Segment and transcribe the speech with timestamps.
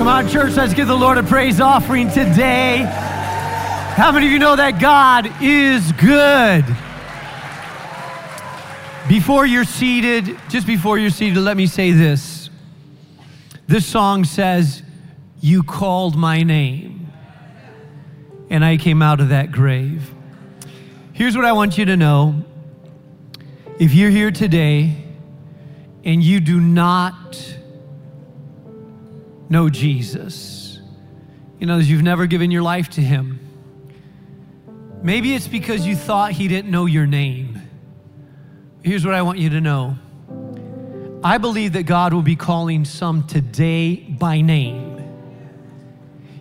[0.00, 2.88] Come on, church, let's give the Lord a praise offering today.
[3.96, 6.64] How many of you know that God is good?
[9.10, 12.48] Before you're seated, just before you're seated, let me say this.
[13.66, 14.82] This song says,
[15.42, 17.12] You called my name,
[18.48, 20.14] and I came out of that grave.
[21.12, 22.42] Here's what I want you to know.
[23.78, 25.04] If you're here today
[26.04, 27.58] and you do not
[29.50, 30.80] know Jesus,
[31.58, 33.40] you know, as you've never given your life to Him,
[35.02, 37.60] maybe it's because you thought He didn't know your name.
[38.82, 39.98] Here's what I want you to know
[41.22, 44.96] I believe that God will be calling some today by name.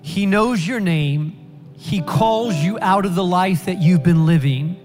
[0.02, 1.36] He knows your name,
[1.78, 4.80] He calls you out of the life that you've been living,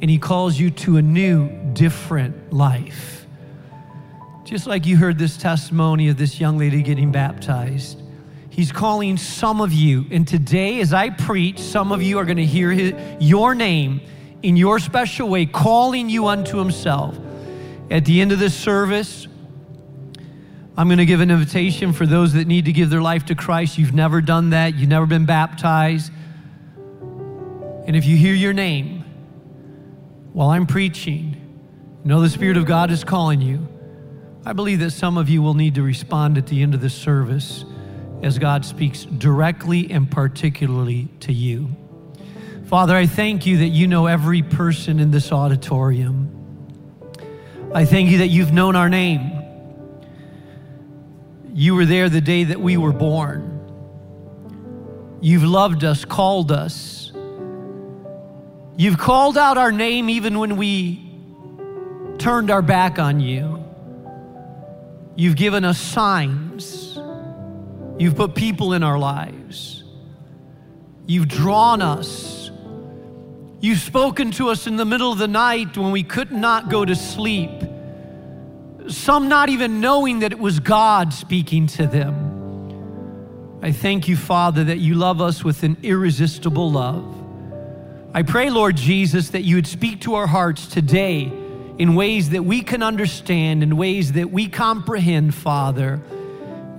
[0.00, 3.25] and He calls you to a new, different life.
[4.46, 8.00] Just like you heard this testimony of this young lady getting baptized.
[8.48, 12.36] He's calling some of you, and today, as I preach, some of you are going
[12.36, 14.00] to hear his, your name
[14.44, 17.18] in your special way, calling you unto Himself.
[17.90, 19.26] At the end of this service,
[20.76, 23.34] I'm going to give an invitation for those that need to give their life to
[23.34, 23.78] Christ.
[23.78, 26.12] You've never done that, you've never been baptized.
[27.00, 29.04] And if you hear your name
[30.32, 31.34] while I'm preaching,
[32.04, 33.66] know the Spirit of God is calling you.
[34.46, 36.88] I believe that some of you will need to respond at the end of the
[36.88, 37.64] service
[38.22, 41.74] as God speaks directly and particularly to you.
[42.66, 46.30] Father, I thank you that you know every person in this auditorium.
[47.74, 49.32] I thank you that you've known our name.
[51.52, 53.52] You were there the day that we were born.
[55.20, 57.10] You've loved us, called us.
[58.76, 61.02] You've called out our name even when we
[62.18, 63.65] turned our back on you.
[65.16, 66.98] You've given us signs.
[67.98, 69.82] You've put people in our lives.
[71.06, 72.50] You've drawn us.
[73.60, 76.84] You've spoken to us in the middle of the night when we could not go
[76.84, 77.50] to sleep.
[78.88, 83.58] Some not even knowing that it was God speaking to them.
[83.62, 87.04] I thank you, Father, that you love us with an irresistible love.
[88.12, 91.32] I pray, Lord Jesus, that you would speak to our hearts today
[91.78, 96.00] in ways that we can understand, in ways that we comprehend, Father.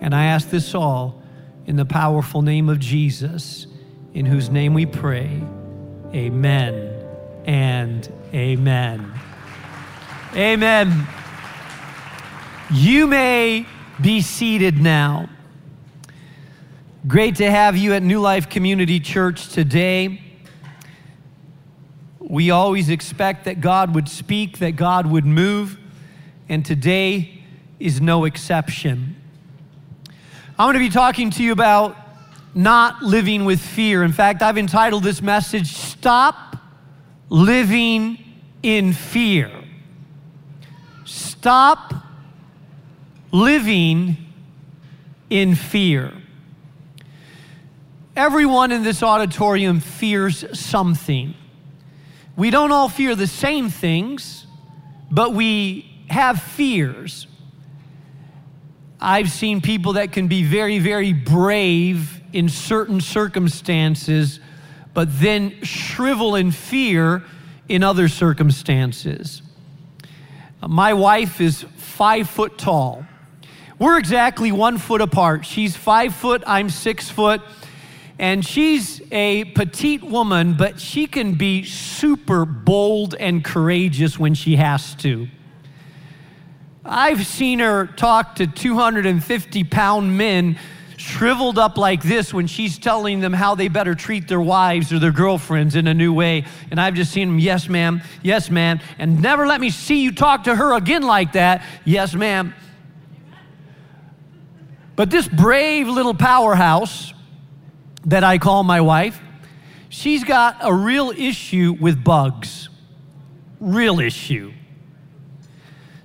[0.02, 1.22] And I ask this all
[1.66, 3.68] in the powerful name of Jesus,
[4.14, 5.42] in whose name we pray.
[6.14, 6.94] Amen
[7.46, 9.14] and amen.
[10.34, 11.08] Amen.
[12.72, 13.66] You may
[14.02, 15.30] be seated now.
[17.08, 20.27] Great to have you at New Life Community Church today.
[22.30, 25.80] We always expect that God would speak, that God would move,
[26.50, 27.42] and today
[27.80, 29.16] is no exception.
[30.60, 31.96] I'm going to be talking to you about
[32.54, 34.04] not living with fear.
[34.04, 36.58] In fact, I've entitled this message, Stop
[37.30, 38.18] Living
[38.62, 39.52] in Fear.
[41.06, 41.94] Stop
[43.32, 44.18] living
[45.30, 46.12] in fear.
[48.16, 51.36] Everyone in this auditorium fears something.
[52.38, 54.46] We don't all fear the same things,
[55.10, 57.26] but we have fears.
[59.02, 64.40] I've seen people that can be very, very brave in certain circumstances,
[64.94, 67.24] but then shrivel in fear
[67.68, 69.42] in other circumstances.
[70.66, 73.06] My wife is five foot tall.
[73.80, 75.44] We're exactly one foot apart.
[75.44, 77.42] She's five foot, I'm six foot.
[78.20, 84.56] And she's a petite woman, but she can be super bold and courageous when she
[84.56, 85.28] has to.
[86.84, 90.58] I've seen her talk to 250 pound men
[90.98, 94.98] shriveled up like this when she's telling them how they better treat their wives or
[94.98, 96.44] their girlfriends in a new way.
[96.72, 100.12] And I've just seen them, yes, ma'am, yes, ma'am, and never let me see you
[100.12, 102.54] talk to her again like that, yes, ma'am.
[104.96, 107.14] But this brave little powerhouse,
[108.08, 109.22] that I call my wife,
[109.90, 112.70] she's got a real issue with bugs.
[113.60, 114.54] Real issue.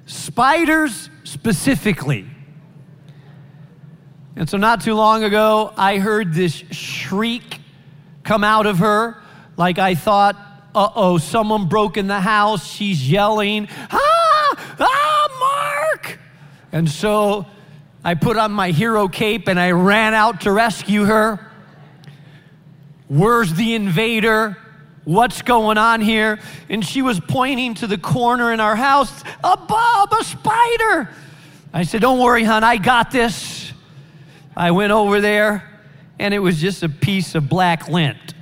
[0.07, 2.27] Spiders specifically.
[4.35, 7.61] And so, not too long ago, I heard this shriek
[8.25, 9.23] come out of her,
[9.57, 10.37] like I thought,
[10.75, 12.67] uh oh, someone broke in the house.
[12.67, 16.19] She's yelling, ah, ah, Mark.
[16.73, 17.47] And so
[18.03, 21.52] I put on my hero cape and I ran out to rescue her.
[23.13, 24.57] Where's the invader?
[25.05, 26.39] What's going on here?
[26.71, 29.13] And she was pointing to the corner in our house,
[29.45, 31.11] a Bob, a spider.
[31.75, 33.71] I said, Don't worry, hon, I got this.
[34.57, 35.79] I went over there
[36.19, 38.33] and it was just a piece of black lint.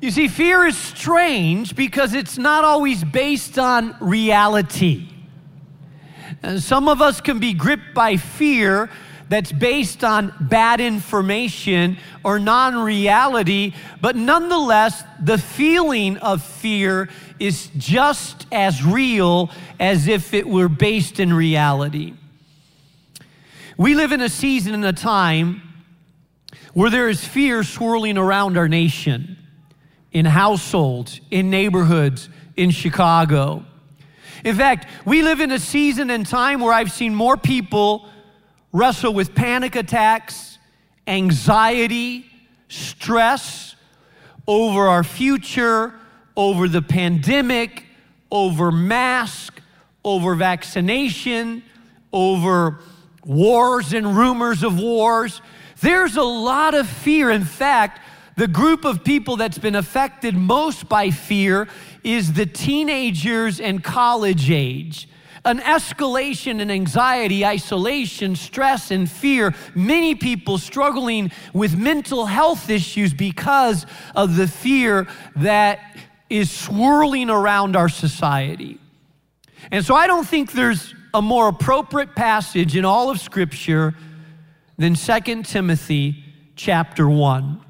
[0.00, 5.10] you see, fear is strange because it's not always based on reality.
[6.42, 8.88] And some of us can be gripped by fear
[9.28, 17.70] that's based on bad information or non reality, but nonetheless, the feeling of fear is
[17.76, 19.50] just as real
[19.80, 22.14] as if it were based in reality.
[23.76, 25.62] We live in a season and a time
[26.74, 29.36] where there is fear swirling around our nation,
[30.12, 33.64] in households, in neighborhoods, in Chicago.
[34.44, 38.08] In fact, we live in a season and time where I've seen more people
[38.74, 40.58] wrestle with panic attacks,
[41.06, 42.26] anxiety,
[42.68, 43.76] stress
[44.48, 45.94] over our future,
[46.36, 47.84] over the pandemic,
[48.32, 49.60] over mask,
[50.04, 51.62] over vaccination,
[52.12, 52.80] over
[53.24, 55.40] wars and rumors of wars.
[55.80, 57.30] There's a lot of fear.
[57.30, 58.00] In fact,
[58.36, 61.68] the group of people that's been affected most by fear
[62.02, 65.08] is the teenagers and college age.
[65.44, 69.54] An escalation in anxiety, isolation, stress, and fear.
[69.74, 75.06] Many people struggling with mental health issues because of the fear
[75.36, 75.80] that
[76.30, 78.78] is swirling around our society.
[79.70, 83.94] And so I don't think there's a more appropriate passage in all of Scripture
[84.76, 86.24] than 2 Timothy
[86.56, 87.63] chapter 1.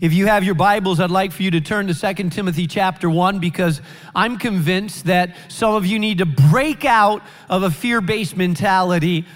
[0.00, 3.08] If you have your Bibles, I'd like for you to turn to 2 Timothy chapter
[3.08, 3.80] 1 because
[4.14, 9.26] I'm convinced that some of you need to break out of a fear based mentality.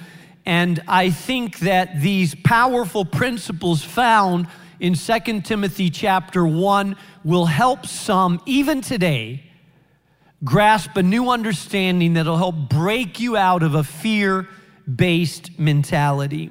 [0.45, 4.47] And I think that these powerful principles found
[4.79, 9.43] in 2 Timothy chapter 1 will help some, even today,
[10.45, 14.49] grasp a new understanding that'll help break you out of a fear
[14.95, 16.51] based mentality.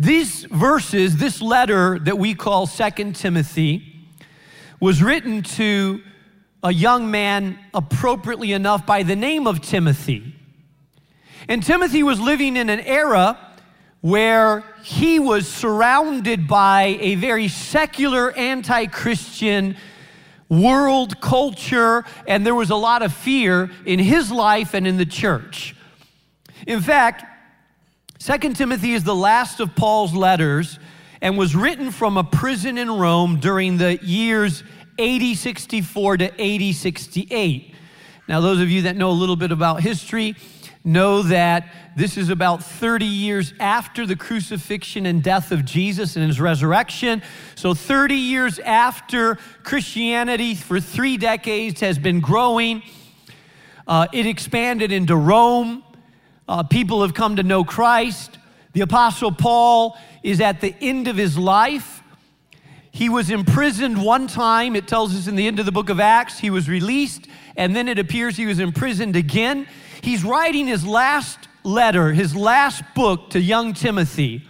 [0.00, 4.06] These verses, this letter that we call Second Timothy,
[4.80, 6.00] was written to
[6.62, 10.34] a young man, appropriately enough, by the name of Timothy.
[11.50, 13.38] And Timothy was living in an era
[14.00, 19.76] where he was surrounded by a very secular, anti Christian
[20.48, 25.04] world culture, and there was a lot of fear in his life and in the
[25.04, 25.76] church.
[26.66, 27.26] In fact,
[28.20, 30.78] Second Timothy is the last of Paul's letters
[31.22, 34.62] and was written from a prison in Rome during the years
[34.98, 37.74] 80 64 to 80 68.
[38.28, 40.36] Now, those of you that know a little bit about history,
[40.84, 46.26] know that this is about 30 years after the crucifixion and death of Jesus and
[46.26, 47.22] his resurrection.
[47.54, 52.82] So, 30 years after Christianity, for three decades, has been growing.
[53.86, 55.84] Uh, it expanded into Rome.
[56.50, 58.36] Uh, people have come to know Christ.
[58.72, 62.02] The Apostle Paul is at the end of his life.
[62.90, 64.74] He was imprisoned one time.
[64.74, 67.76] It tells us in the end of the book of Acts, he was released, and
[67.76, 69.68] then it appears he was imprisoned again.
[70.02, 74.44] He's writing his last letter, his last book to young Timothy.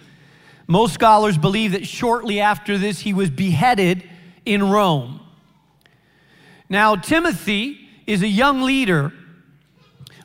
[0.67, 4.09] Most scholars believe that shortly after this, he was beheaded
[4.47, 5.21] in Rome.
[6.67, 9.13] Now, Timothy is a young leader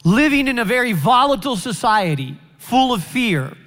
[0.06, 3.58] living in a very volatile society full of fear.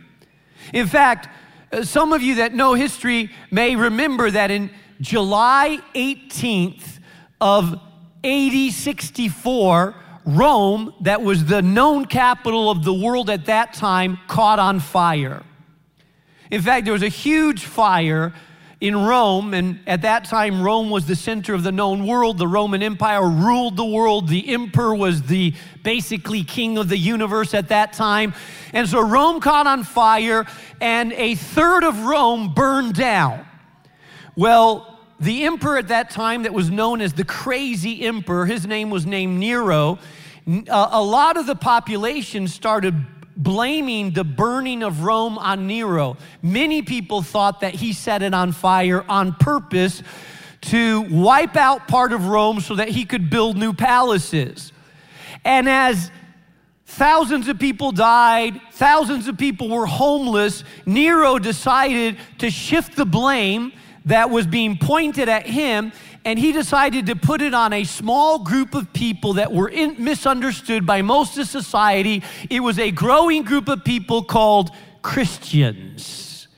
[0.72, 1.28] In fact,
[1.72, 4.70] uh, some of you that know history may remember that in
[5.00, 7.00] July 18th
[7.40, 7.78] of
[8.24, 14.58] AD 64, Rome, that was the known capital of the world at that time, caught
[14.58, 15.42] on fire.
[16.50, 18.32] In fact, there was a huge fire
[18.80, 22.38] in Rome, and at that time, Rome was the center of the known world.
[22.38, 24.28] The Roman Empire ruled the world.
[24.28, 28.34] The emperor was the basically king of the universe at that time.
[28.72, 30.46] And so Rome caught on fire,
[30.80, 33.44] and a third of Rome burned down.
[34.36, 38.90] Well, the emperor at that time that was known as the crazy emperor, his name
[38.90, 39.98] was named Nero.
[40.46, 42.94] Uh, a lot of the population started
[43.38, 46.16] blaming the burning of Rome on Nero.
[46.42, 50.02] Many people thought that he set it on fire on purpose
[50.60, 54.72] to wipe out part of Rome so that he could build new palaces.
[55.44, 56.10] And as
[56.84, 63.72] thousands of people died, thousands of people were homeless, Nero decided to shift the blame
[64.04, 65.92] that was being pointed at him,
[66.24, 70.02] and he decided to put it on a small group of people that were in,
[70.02, 72.22] misunderstood by most of society.
[72.50, 74.70] It was a growing group of people called
[75.02, 76.48] Christians.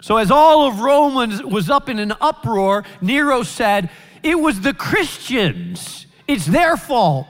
[0.00, 1.14] So, as all of Rome
[1.50, 3.90] was up in an uproar, Nero said,
[4.22, 7.26] It was the Christians, it's their fault.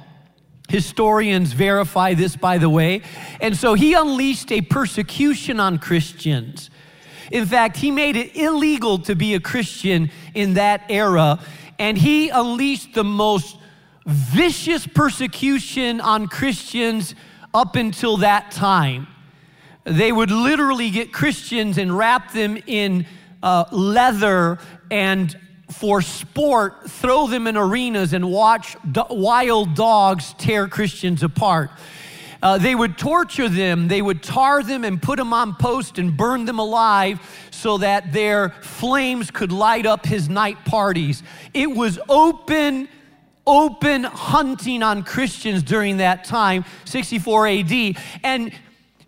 [0.69, 3.01] Historians verify this, by the way.
[3.41, 6.69] And so he unleashed a persecution on Christians.
[7.31, 11.41] In fact, he made it illegal to be a Christian in that era,
[11.79, 13.57] and he unleashed the most
[14.07, 17.15] vicious persecution on Christians
[17.53, 19.07] up until that time.
[19.85, 23.07] They would literally get Christians and wrap them in
[23.43, 24.59] uh, leather
[24.91, 25.39] and
[25.71, 31.71] for sport throw them in arenas and watch do- wild dogs tear Christians apart.
[32.43, 36.17] Uh, they would torture them, they would tar them and put them on post and
[36.17, 41.23] burn them alive so that their flames could light up his night parties.
[41.53, 42.89] It was open,
[43.45, 47.97] open hunting on Christians during that time, 64 AD.
[48.23, 48.53] And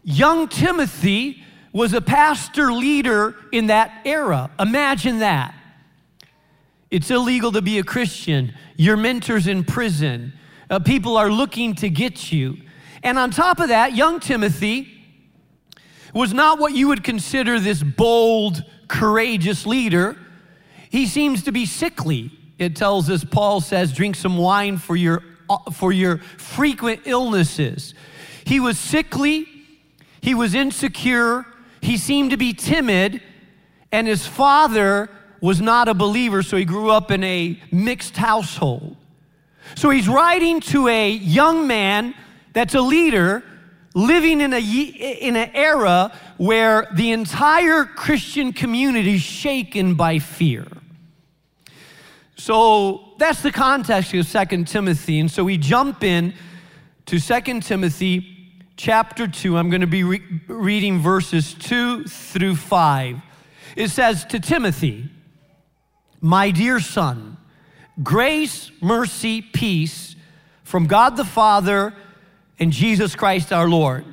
[0.02, 4.50] young Timothy was a pastor leader in that era.
[4.58, 5.54] Imagine that.
[6.90, 8.52] It's illegal to be a Christian.
[8.76, 10.32] Your mentor's in prison.
[10.68, 12.56] Uh, people are looking to get you.
[13.02, 14.88] And on top of that, young Timothy
[16.12, 20.16] was not what you would consider this bold, courageous leader.
[20.90, 22.32] He seems to be sickly.
[22.58, 25.22] It tells us, Paul says, drink some wine for your,
[25.72, 27.94] for your frequent illnesses.
[28.44, 29.46] He was sickly,
[30.20, 31.46] he was insecure,
[31.80, 33.22] he seemed to be timid,
[33.92, 35.08] and his father
[35.40, 38.96] was not a believer, so he grew up in a mixed household.
[39.76, 42.14] So he's writing to a young man
[42.52, 43.42] that's a leader
[43.94, 50.66] living in, a, in an era where the entire Christian community is shaken by fear.
[52.36, 55.20] So that's the context of Second Timothy.
[55.20, 56.34] And so we jump in
[57.06, 58.36] to Second Timothy
[58.76, 59.58] chapter 2.
[59.58, 63.20] I'm going to be re- reading verses 2 through 5.
[63.76, 65.10] It says to Timothy,
[66.20, 67.36] My dear son,
[68.02, 70.16] grace, mercy, peace
[70.64, 71.94] from God the Father
[72.60, 74.04] and Jesus Christ our Lord.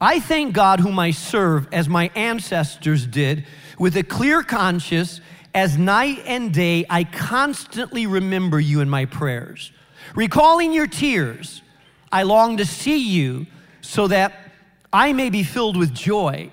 [0.00, 3.46] I thank God, whom I serve as my ancestors did,
[3.78, 5.20] with a clear conscience,
[5.54, 9.70] as night and day I constantly remember you in my prayers.
[10.16, 11.62] Recalling your tears,
[12.10, 13.46] I long to see you
[13.80, 14.34] so that
[14.92, 16.50] I may be filled with joy.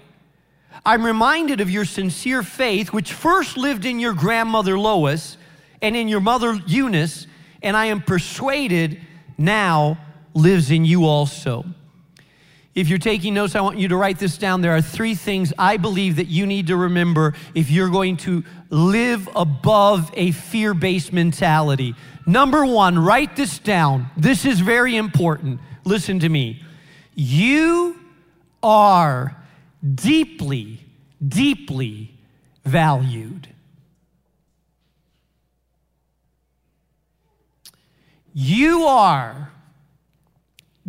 [0.85, 5.37] I'm reminded of your sincere faith, which first lived in your grandmother Lois
[5.81, 7.25] and in your mother Eunice,
[7.63, 9.01] and I am persuaded
[9.37, 9.97] now
[10.33, 11.65] lives in you also.
[12.75, 14.61] If you're taking notes, I want you to write this down.
[14.61, 18.43] There are three things I believe that you need to remember if you're going to
[18.69, 21.95] live above a fear based mentality.
[22.25, 24.07] Number one, write this down.
[24.15, 25.59] This is very important.
[25.83, 26.63] Listen to me.
[27.15, 27.99] You
[28.61, 29.35] are
[29.95, 30.85] deeply,
[31.27, 32.13] deeply
[32.63, 33.49] valued.
[38.33, 39.51] You are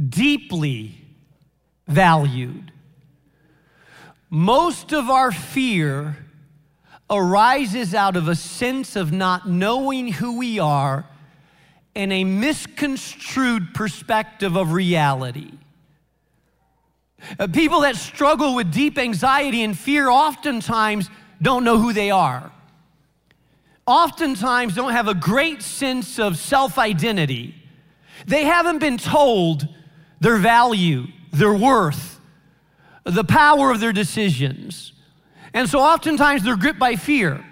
[0.08, 0.94] deeply
[1.86, 2.72] valued.
[4.30, 6.16] Most of our fear
[7.10, 11.04] arises out of a sense of not knowing who we are
[11.96, 15.50] and a misconstrued perspective of reality.
[17.38, 21.10] Uh, people that struggle with deep anxiety and fear oftentimes
[21.42, 22.52] don't know who they are.
[23.86, 27.56] Oftentimes don't have a great sense of self identity.
[28.26, 29.66] They haven't been told
[30.20, 32.20] their value, their worth,
[33.04, 34.92] the power of their decisions.
[35.52, 37.44] And so oftentimes they're gripped by fear.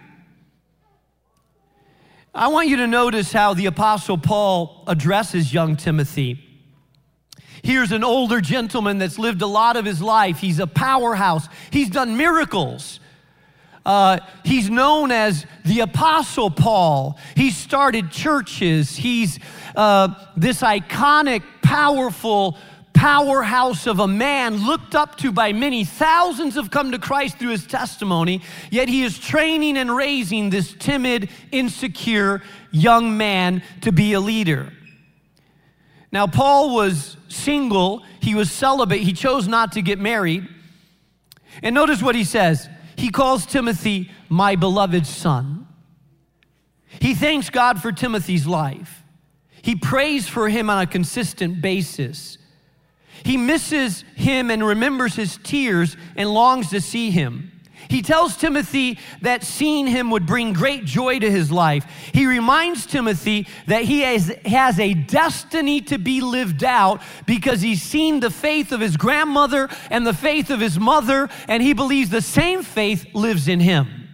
[2.34, 6.44] I want you to notice how the Apostle Paul addresses young Timothy.
[7.62, 10.38] Here's an older gentleman that's lived a lot of his life.
[10.38, 13.00] He's a powerhouse, he's done miracles.
[13.88, 17.18] Uh, he's known as the Apostle Paul.
[17.34, 18.94] He started churches.
[18.94, 19.38] He's
[19.74, 22.58] uh, this iconic, powerful
[22.92, 25.86] powerhouse of a man looked up to by many.
[25.86, 30.74] Thousands have come to Christ through his testimony, yet he is training and raising this
[30.78, 34.70] timid, insecure young man to be a leader.
[36.12, 40.46] Now, Paul was single, he was celibate, he chose not to get married.
[41.62, 42.68] And notice what he says
[42.98, 45.68] he calls Timothy my beloved son.
[47.00, 49.04] He thanks God for Timothy's life.
[49.62, 52.38] He prays for him on a consistent basis.
[53.22, 57.52] He misses him and remembers his tears and longs to see him.
[57.88, 61.86] He tells Timothy that seeing him would bring great joy to his life.
[62.12, 67.82] He reminds Timothy that he has, has a destiny to be lived out because he's
[67.82, 72.10] seen the faith of his grandmother and the faith of his mother, and he believes
[72.10, 74.08] the same faith lives in him.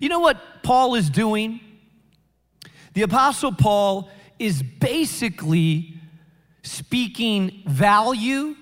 [0.00, 1.60] You know what Paul is doing?
[2.94, 5.94] The Apostle Paul is basically
[6.64, 8.56] speaking value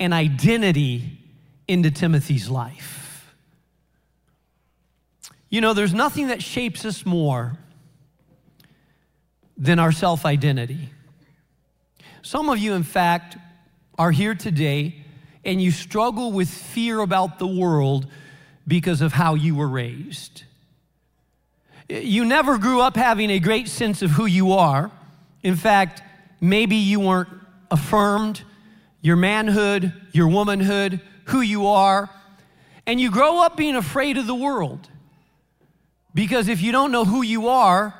[0.00, 1.15] and identity
[1.68, 3.34] into Timothy's life.
[5.48, 7.56] You know, there's nothing that shapes us more
[9.56, 10.90] than our self identity.
[12.22, 13.36] Some of you, in fact,
[13.98, 14.96] are here today
[15.44, 18.06] and you struggle with fear about the world
[18.66, 20.42] because of how you were raised.
[21.88, 24.90] You never grew up having a great sense of who you are.
[25.44, 26.02] In fact,
[26.40, 27.28] maybe you weren't
[27.70, 28.42] affirmed,
[29.00, 32.10] your manhood, your womanhood, who you are,
[32.86, 34.88] and you grow up being afraid of the world.
[36.14, 37.94] Because if you don't know who you are,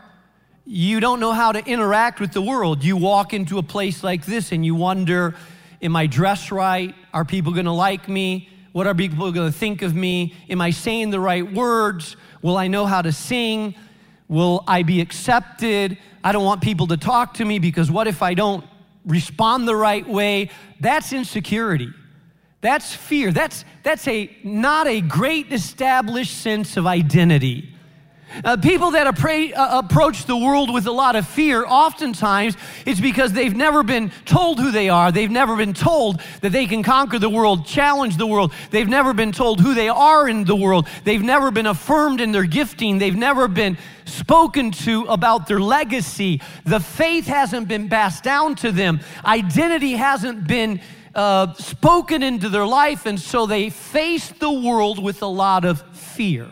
[0.64, 2.82] you don't know how to interact with the world.
[2.82, 5.34] You walk into a place like this and you wonder,
[5.82, 6.94] Am I dressed right?
[7.12, 8.48] Are people gonna like me?
[8.72, 10.34] What are people gonna think of me?
[10.48, 12.16] Am I saying the right words?
[12.42, 13.74] Will I know how to sing?
[14.28, 15.98] Will I be accepted?
[16.24, 18.64] I don't want people to talk to me because what if I don't
[19.04, 20.50] respond the right way?
[20.80, 21.92] That's insecurity.
[22.60, 23.32] That's fear.
[23.32, 27.76] That's, that's a, not a great established sense of identity.
[28.44, 33.00] Uh, people that appra- uh, approach the world with a lot of fear, oftentimes it's
[33.00, 35.12] because they've never been told who they are.
[35.12, 38.52] They've never been told that they can conquer the world, challenge the world.
[38.70, 40.88] They've never been told who they are in the world.
[41.04, 42.98] They've never been affirmed in their gifting.
[42.98, 46.42] They've never been spoken to about their legacy.
[46.64, 50.80] The faith hasn't been passed down to them, identity hasn't been
[51.16, 55.80] uh, spoken into their life, and so they face the world with a lot of
[55.96, 56.46] fear.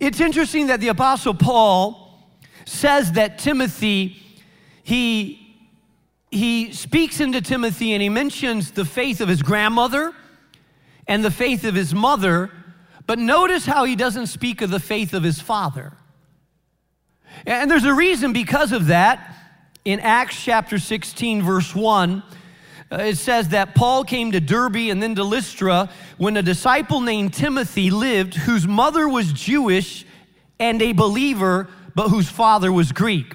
[0.00, 2.20] It's interesting that the Apostle Paul
[2.64, 4.16] says that Timothy,
[4.82, 5.56] he,
[6.32, 10.12] he speaks into Timothy and he mentions the faith of his grandmother
[11.06, 12.50] and the faith of his mother,
[13.06, 15.92] but notice how he doesn't speak of the faith of his father.
[17.46, 19.36] And there's a reason because of that.
[19.84, 22.22] In Acts chapter 16, verse 1,
[22.90, 27.00] uh, it says that Paul came to Derbe and then to Lystra when a disciple
[27.00, 30.04] named Timothy lived, whose mother was Jewish
[30.58, 33.34] and a believer, but whose father was Greek.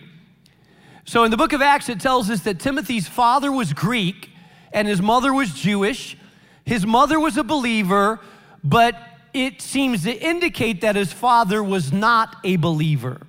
[1.06, 4.30] So in the book of Acts, it tells us that Timothy's father was Greek
[4.72, 6.18] and his mother was Jewish.
[6.66, 8.20] His mother was a believer,
[8.64, 8.96] but
[9.34, 13.22] it seems to indicate that his father was not a believer.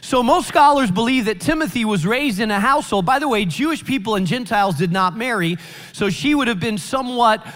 [0.00, 3.06] So, most scholars believe that Timothy was raised in a household.
[3.06, 5.56] By the way, Jewish people and Gentiles did not marry,
[5.92, 7.46] so she would have been somewhat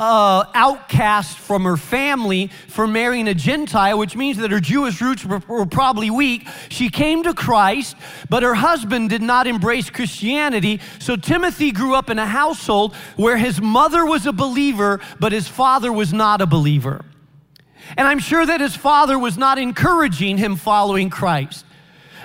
[0.00, 5.26] uh, outcast from her family for marrying a Gentile, which means that her Jewish roots
[5.26, 6.48] were, were, probably weak.
[6.70, 7.96] She came to Christ,
[8.30, 10.80] but her husband did not embrace Christianity.
[11.00, 15.46] So Timothy grew up in a household where his mother was a believer, but his
[15.46, 17.04] father was not a believer.
[17.98, 21.66] And I'm sure that his father was not encouraging him following Christ.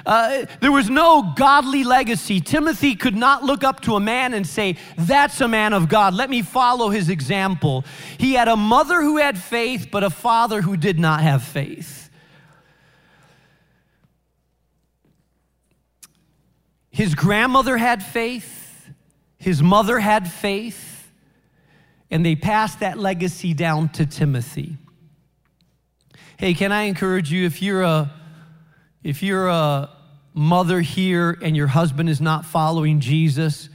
[0.05, 2.39] Uh, there was no godly legacy.
[2.39, 6.13] Timothy could not look up to a man and say, That's a man of God.
[6.13, 7.83] Let me follow his example.
[8.19, 12.09] He had a mother who had faith, but a father who did not have faith.
[16.91, 18.89] His grandmother had faith,
[19.37, 21.11] his mother had faith,
[22.09, 24.77] and they passed that legacy down to Timothy.
[26.37, 28.13] Hey, can I encourage you if you're a
[29.03, 29.94] if you're a
[30.35, 33.69] mother here and your husband is not following Jesus,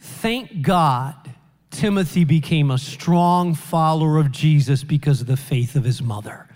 [0.00, 1.14] thank God
[1.70, 6.48] Timothy became a strong follower of Jesus because of the faith of his mother.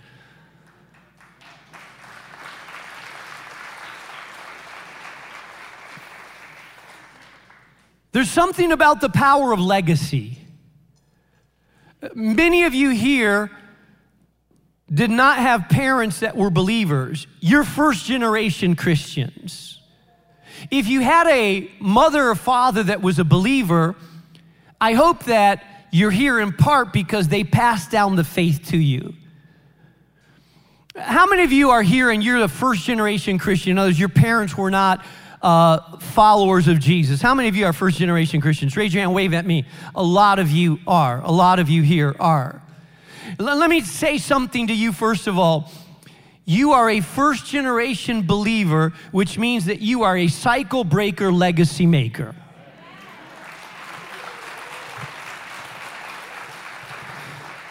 [8.11, 10.39] There's something about the power of legacy.
[12.15, 13.51] Many of you here
[14.93, 19.79] did not have parents that were believers, you're first generation Christians.
[20.71, 23.95] If you had a mother or father that was a believer,
[24.81, 29.13] I hope that you're here in part because they passed down the faith to you.
[30.95, 33.71] How many of you are here and you're the first generation Christian?
[33.71, 35.05] In other words, your parents were not
[35.41, 37.21] uh, followers of Jesus.
[37.21, 38.75] How many of you are first generation Christians?
[38.75, 39.65] Raise your hand, wave at me.
[39.95, 41.21] A lot of you are.
[41.23, 42.61] A lot of you here are.
[43.37, 45.71] Let me say something to you first of all.
[46.45, 51.85] You are a first generation believer, which means that you are a cycle breaker, legacy
[51.85, 52.35] maker.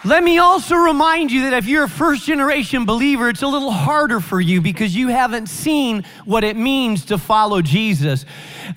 [0.05, 3.71] Let me also remind you that if you're a first generation believer, it's a little
[3.71, 8.25] harder for you because you haven't seen what it means to follow Jesus.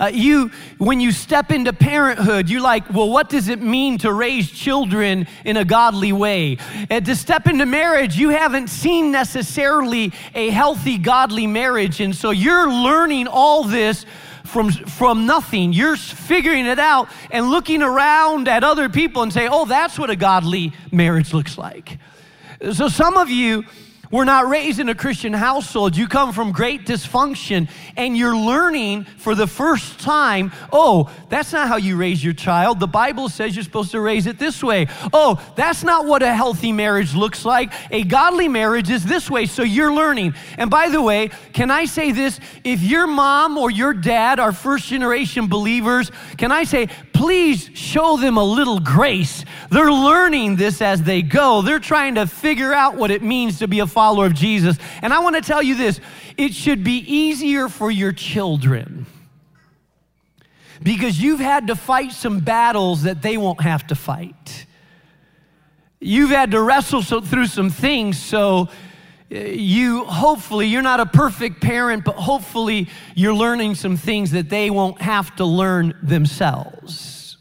[0.00, 4.12] Uh, you, when you step into parenthood, you're like, well, what does it mean to
[4.12, 6.58] raise children in a godly way?
[6.90, 12.00] And to step into marriage, you haven't seen necessarily a healthy, godly marriage.
[12.00, 14.06] And so you're learning all this
[14.52, 15.72] from, from nothing.
[15.72, 20.10] You're figuring it out and looking around at other people and say, oh, that's what
[20.10, 21.98] a godly marriage looks like.
[22.72, 23.64] So some of you,
[24.12, 25.96] were not raised in a Christian household.
[25.96, 31.66] You come from great dysfunction and you're learning for the first time, oh, that's not
[31.66, 32.78] how you raise your child.
[32.78, 34.86] The Bible says you're supposed to raise it this way.
[35.12, 37.72] Oh, that's not what a healthy marriage looks like.
[37.90, 39.46] A godly marriage is this way.
[39.46, 40.34] So you're learning.
[40.58, 42.38] And by the way, can I say this?
[42.64, 46.88] If your mom or your dad are first generation believers, can I say,
[47.22, 49.44] please show them a little grace.
[49.70, 51.62] They're learning this as they go.
[51.62, 54.76] They're trying to figure out what it means to be a follower of Jesus.
[55.02, 56.00] And I want to tell you this
[56.36, 59.06] it should be easier for your children
[60.82, 64.66] because you've had to fight some battles that they won't have to fight.
[66.00, 68.68] You've had to wrestle through some things so
[69.32, 74.68] you hopefully you're not a perfect parent but hopefully you're learning some things that they
[74.68, 77.38] won't have to learn themselves.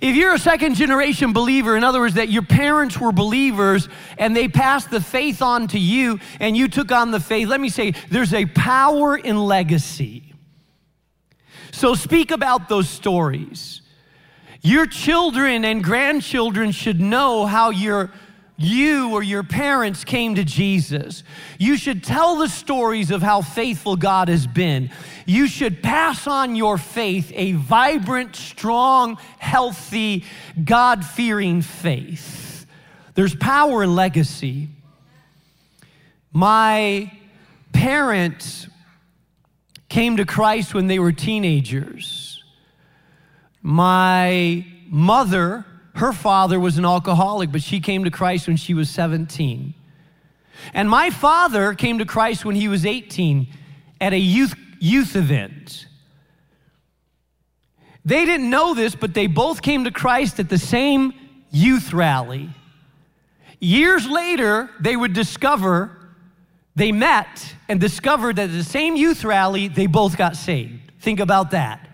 [0.00, 4.36] If you're a second generation believer in other words that your parents were believers and
[4.36, 7.68] they passed the faith on to you and you took on the faith let me
[7.68, 10.34] say there's a power in legacy.
[11.70, 13.80] So speak about those stories.
[14.60, 18.10] Your children and grandchildren should know how your
[18.56, 21.24] you or your parents came to Jesus.
[21.58, 24.90] You should tell the stories of how faithful God has been.
[25.26, 30.24] You should pass on your faith, a vibrant, strong, healthy,
[30.62, 32.66] God fearing faith.
[33.14, 34.68] There's power in legacy.
[36.32, 37.12] My
[37.72, 38.68] parents
[39.88, 42.42] came to Christ when they were teenagers.
[43.62, 48.90] My mother her father was an alcoholic, but she came to Christ when she was
[48.90, 49.74] 17.
[50.72, 53.46] And my father came to Christ when he was 18
[54.00, 55.86] at a youth, youth event.
[58.04, 61.12] They didn't know this, but they both came to Christ at the same
[61.50, 62.50] youth rally.
[63.60, 65.96] Years later, they would discover,
[66.74, 70.92] they met and discovered that at the same youth rally, they both got saved.
[71.00, 71.88] Think about that.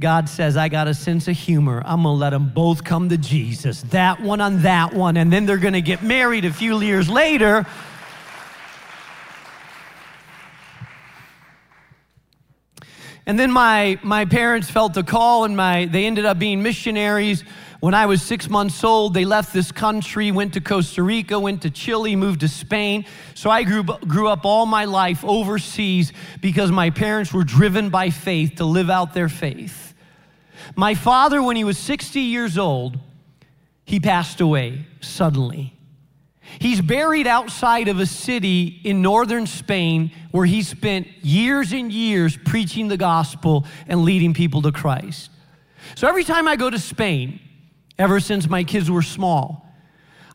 [0.00, 1.80] God says, I got a sense of humor.
[1.84, 3.82] I'm going to let them both come to Jesus.
[3.82, 5.16] That one on that one.
[5.16, 7.64] And then they're going to get married a few years later.
[13.26, 17.42] And then my, my parents felt a call, and my, they ended up being missionaries.
[17.84, 21.60] When I was six months old, they left this country, went to Costa Rica, went
[21.60, 23.04] to Chile, moved to Spain.
[23.34, 28.08] So I grew, grew up all my life overseas because my parents were driven by
[28.08, 29.92] faith to live out their faith.
[30.74, 32.98] My father, when he was 60 years old,
[33.84, 35.78] he passed away suddenly.
[36.58, 42.34] He's buried outside of a city in northern Spain where he spent years and years
[42.46, 45.30] preaching the gospel and leading people to Christ.
[45.96, 47.40] So every time I go to Spain,
[47.98, 49.64] ever since my kids were small,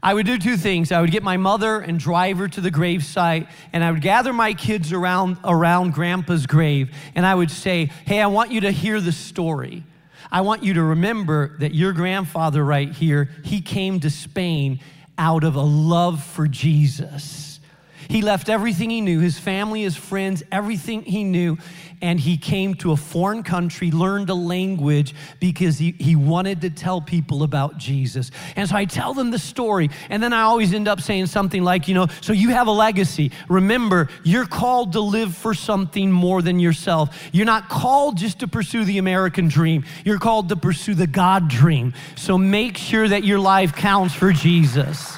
[0.02, 0.92] I would do two things.
[0.94, 4.32] I would get my mother and drive her to the gravesite, and I would gather
[4.32, 8.72] my kids around, around grandpa's grave, and I would say, Hey, I want you to
[8.72, 9.84] hear the story.
[10.32, 14.80] I want you to remember that your grandfather, right here, he came to Spain
[15.18, 17.60] out of a love for Jesus.
[18.08, 21.58] He left everything he knew his family, his friends, everything he knew
[22.02, 26.70] and he came to a foreign country, learned a language because he, he wanted to
[26.70, 28.32] tell people about Jesus.
[28.56, 31.64] And so I tell them the story, and then I always end up saying something
[31.64, 33.32] like, you know, so you have a legacy.
[33.50, 37.30] Remember, you're called to live for something more than yourself.
[37.32, 41.50] You're not called just to pursue the American dream, you're called to pursue the God
[41.50, 41.94] dream.
[42.16, 45.18] So make sure that your life counts for Jesus.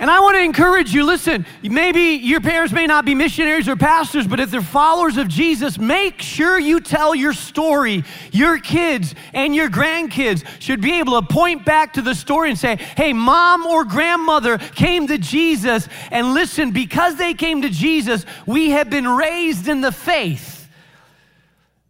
[0.00, 3.76] And I want to encourage you listen, maybe your parents may not be missionaries or
[3.76, 8.02] pastors, but if they're followers of Jesus, make sure you tell your story.
[8.32, 12.58] Your kids and your grandkids should be able to point back to the story and
[12.58, 15.86] say, hey, mom or grandmother came to Jesus.
[16.10, 20.59] And listen, because they came to Jesus, we have been raised in the faith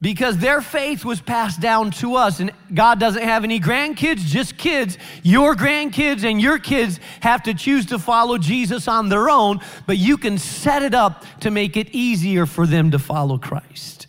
[0.00, 2.40] because their faith was passed down to us.
[2.40, 4.96] And God doesn't have any grandkids, just kids.
[5.22, 9.98] Your grandkids and your kids have to choose to follow Jesus on their own, but
[9.98, 14.06] you can set it up to make it easier for them to follow Christ.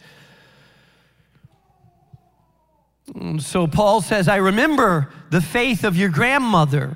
[3.14, 6.96] Mm, so Paul says, I remember the faith of your grandmother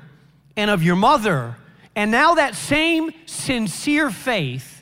[0.56, 1.56] and of your mother.
[1.94, 4.75] And now that same sincere faith,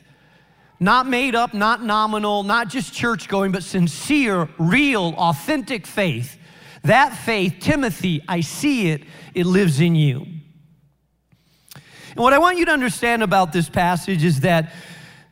[0.79, 6.37] not made up, not nominal, not just church going, but sincere, real, authentic faith,
[6.83, 10.25] that faith, Timothy, I see it, it lives in you.
[11.75, 14.71] And what I want you to understand about this passage is that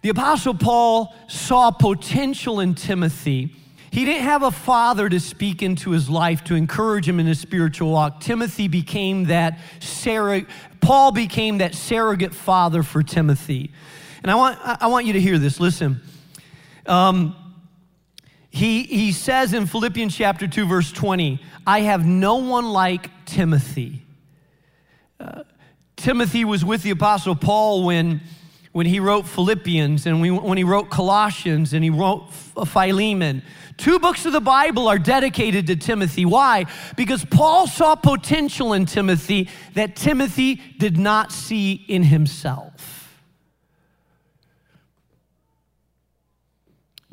[0.02, 3.56] the Apostle Paul saw potential in Timothy
[3.94, 7.40] he didn't have a father to speak into his life to encourage him in his
[7.40, 8.22] spiritual walk.
[8.22, 10.50] Timothy became that surrogate,
[10.82, 13.72] Paul became that surrogate father for Timothy.
[14.24, 15.60] And I want, I want you to hear this.
[15.60, 16.02] Listen.
[16.86, 17.36] Um,
[18.50, 24.06] he, he says in Philippians chapter 2, verse 20, I have no one like Timothy.
[25.20, 25.44] Uh,
[25.96, 28.22] Timothy was with the Apostle Paul when,
[28.72, 33.42] when he wrote Philippians and when he wrote Colossians and he wrote Philemon.
[33.78, 36.26] Two books of the Bible are dedicated to Timothy.
[36.26, 36.66] Why?
[36.96, 42.93] Because Paul saw potential in Timothy that Timothy did not see in himself.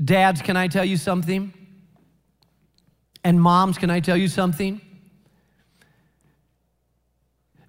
[0.03, 1.53] Dads, can I tell you something?
[3.23, 4.81] And moms, can I tell you something?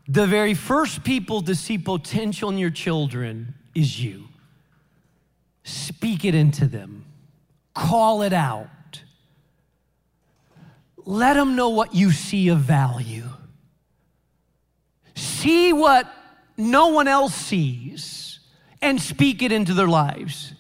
[0.08, 4.28] The very first people to see potential in your children is you.
[5.64, 7.06] Speak it into them,
[7.74, 8.68] call it out.
[11.06, 13.30] Let them know what you see of value.
[15.16, 16.12] See what
[16.58, 18.40] no one else sees
[18.82, 20.54] and speak it into their lives.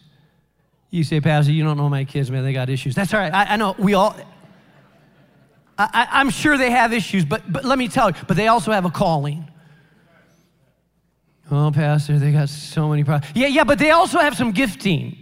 [0.91, 2.93] You say, Pastor, you don't know my kids, man, they got issues.
[2.93, 3.33] That's all right.
[3.33, 4.13] I, I know we all,
[5.77, 8.73] I, I'm sure they have issues, but, but let me tell you, but they also
[8.73, 9.47] have a calling.
[11.49, 13.31] Oh, Pastor, they got so many problems.
[13.35, 15.17] Yeah, yeah, but they also have some gifting.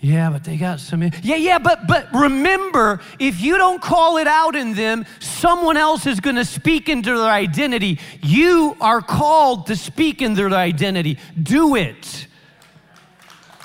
[0.00, 1.02] Yeah, but they got some.
[1.02, 6.06] Yeah, yeah, but but remember, if you don't call it out in them, someone else
[6.06, 7.98] is going to speak into their identity.
[8.22, 11.18] You are called to speak in their identity.
[11.42, 12.26] Do it.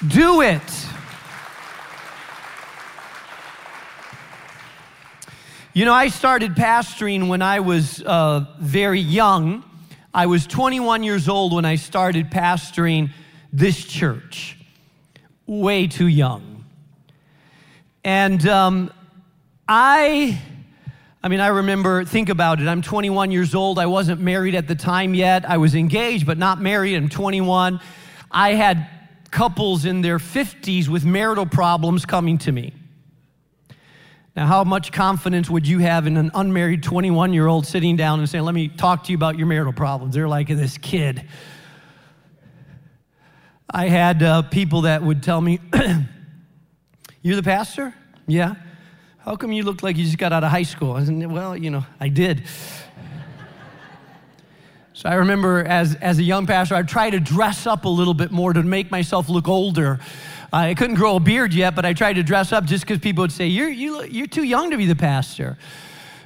[0.09, 0.61] Do it.
[5.73, 9.63] You know, I started pastoring when I was uh, very young.
[10.13, 13.11] I was 21 years old when I started pastoring
[13.51, 14.57] this church
[15.47, 16.65] way too young.
[18.03, 18.91] And um,
[19.67, 20.39] I,
[21.23, 22.67] I mean, I remember, think about it.
[22.67, 23.79] I'm 21 years old.
[23.79, 25.49] I wasn't married at the time yet.
[25.49, 26.95] I was engaged, but not married.
[26.95, 27.79] I'm 21.
[28.29, 28.87] I had
[29.35, 32.73] couples in their 50s with marital problems coming to me.
[34.33, 38.19] Now, how much confidence would you have in an unmarried 21 year old sitting down
[38.19, 40.15] and saying, Let me talk to you about your marital problems?
[40.15, 41.27] They're like this kid
[43.69, 45.59] I had uh, people that would tell me,
[47.21, 47.93] You're the pastor?
[48.27, 48.55] Yeah.
[49.17, 50.93] How come you look like you just got out of high school?
[50.93, 52.43] I said, Well, you know, I did.
[54.95, 58.15] So I remember as, as a young pastor, I'd try to dress up a little
[58.15, 59.99] bit more to make myself look older.
[60.51, 63.21] I couldn't grow a beard yet, but I tried to dress up just because people
[63.21, 65.57] would say, You're, you, are you are too young to be the pastor.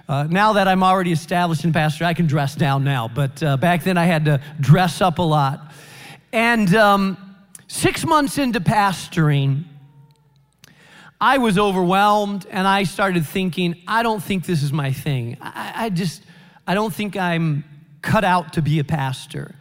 [0.07, 3.07] Uh, now that I'm already established in pastor, I can dress down now.
[3.07, 5.73] But uh, back then I had to dress up a lot.
[6.31, 7.29] And um,
[7.71, 9.63] Six months into pastoring,
[11.21, 15.37] I was overwhelmed and I started thinking, I don't think this is my thing.
[15.39, 16.23] I, I, just,
[16.65, 17.63] I don't think I'm
[18.01, 19.55] cut out to be a pastor.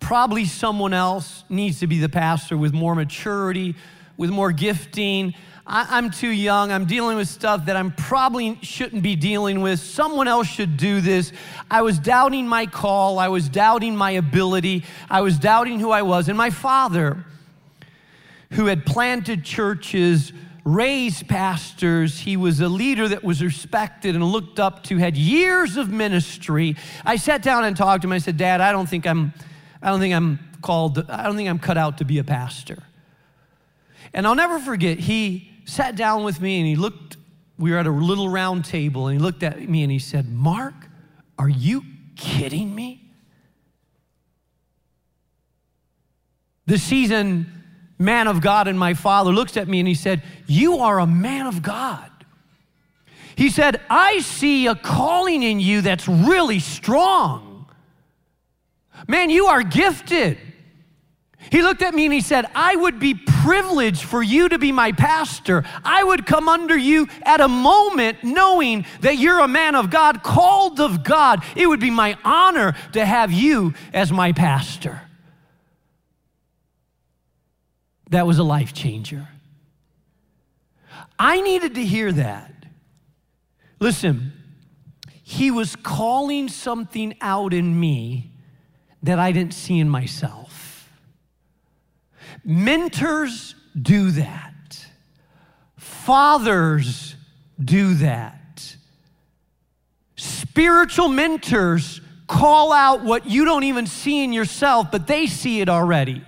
[0.00, 3.76] Probably someone else needs to be the pastor with more maturity,
[4.16, 5.34] with more gifting.
[5.66, 6.72] I, am too young.
[6.72, 9.78] I'm dealing with stuff that I'm probably shouldn't be dealing with.
[9.78, 11.32] Someone else should do this.
[11.70, 13.18] I was doubting my call.
[13.18, 14.84] I was doubting my ability.
[15.08, 16.28] I was doubting who I was.
[16.28, 17.24] And my father,
[18.52, 20.32] who had planted churches,
[20.64, 25.76] raised pastors, he was a leader that was respected and looked up to, had years
[25.76, 26.76] of ministry.
[27.04, 28.12] I sat down and talked to him.
[28.12, 29.32] I said, Dad, I don't think I'm,
[29.82, 32.82] I don't think I'm called, I don't think I'm cut out to be a pastor.
[34.14, 37.16] And I'll never forget, he sat down with me and he looked,
[37.58, 40.32] we were at a little round table, and he looked at me and he said,
[40.32, 40.74] Mark,
[41.38, 41.82] are you
[42.16, 43.10] kidding me?
[46.66, 47.61] The season
[48.02, 51.06] man of God and my father looks at me and he said, You are a
[51.06, 52.10] man of God.
[53.36, 57.66] He said, I see a calling in you that's really strong.
[59.08, 60.38] Man, you are gifted.
[61.50, 64.70] He looked at me and he said, I would be privileged for you to be
[64.70, 65.64] my pastor.
[65.84, 70.22] I would come under you at a moment knowing that you're a man of God,
[70.22, 71.42] called of God.
[71.56, 75.02] It would be my honor to have you as my pastor.
[78.12, 79.28] That was a life changer.
[81.18, 82.52] I needed to hear that
[83.82, 84.32] Listen,
[85.24, 88.30] he was calling something out in me
[89.02, 90.88] that I didn't see in myself.
[92.44, 94.86] Mentors do that,
[95.76, 97.16] fathers
[97.58, 98.76] do that.
[100.14, 105.68] Spiritual mentors call out what you don't even see in yourself, but they see it
[105.68, 106.24] already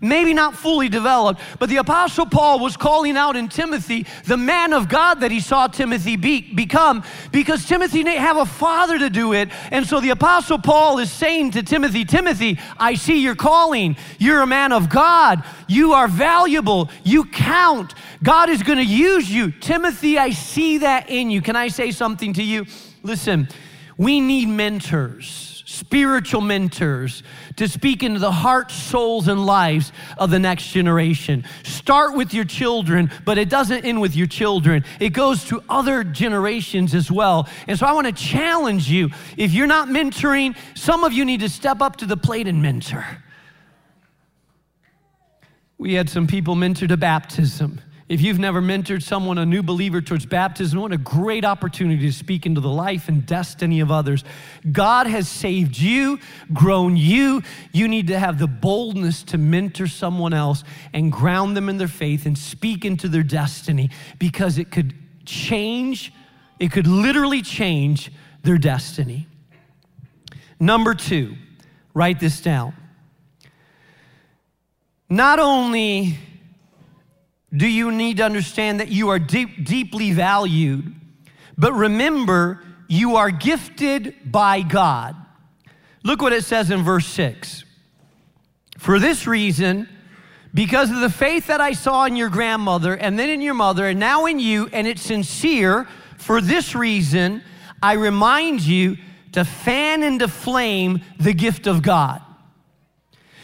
[0.00, 4.72] maybe not fully developed, but the Apostle Paul was calling out in Timothy the man
[4.72, 9.10] of God that he saw Timothy be, become because Timothy didn't have a father to
[9.10, 9.50] do it.
[9.70, 13.96] And so the Apostle Paul is saying to Timothy, Timothy, I see your calling.
[14.18, 15.44] You're a man of God.
[15.68, 16.90] You are valuable.
[17.02, 17.94] You count.
[18.22, 19.50] God is going to use you.
[19.50, 21.42] Timothy, I see that in you.
[21.42, 22.66] Can I say something to you?
[23.02, 23.48] Listen,
[23.96, 27.22] we need mentors spiritual mentors
[27.56, 31.44] to speak into the hearts, souls, and lives of the next generation.
[31.64, 34.84] Start with your children, but it doesn't end with your children.
[35.00, 37.48] It goes to other generations as well.
[37.66, 41.40] And so I want to challenge you if you're not mentoring, some of you need
[41.40, 43.04] to step up to the plate and mentor.
[45.76, 47.80] We had some people mentor to baptism.
[48.06, 52.12] If you've never mentored someone, a new believer, towards baptism, what a great opportunity to
[52.12, 54.24] speak into the life and destiny of others.
[54.70, 56.18] God has saved you,
[56.52, 57.42] grown you.
[57.72, 61.88] You need to have the boldness to mentor someone else and ground them in their
[61.88, 63.88] faith and speak into their destiny
[64.18, 66.12] because it could change,
[66.58, 68.12] it could literally change
[68.42, 69.26] their destiny.
[70.60, 71.36] Number two,
[71.94, 72.74] write this down.
[75.08, 76.18] Not only
[77.54, 80.94] do you need to understand that you are deep, deeply valued.
[81.56, 85.14] But remember, you are gifted by God.
[86.02, 87.64] Look what it says in verse 6.
[88.78, 89.88] For this reason,
[90.52, 93.86] because of the faith that I saw in your grandmother, and then in your mother,
[93.86, 95.88] and now in you, and it's sincere,
[96.18, 97.42] for this reason,
[97.82, 98.96] I remind you
[99.32, 102.20] to fan into flame the gift of God,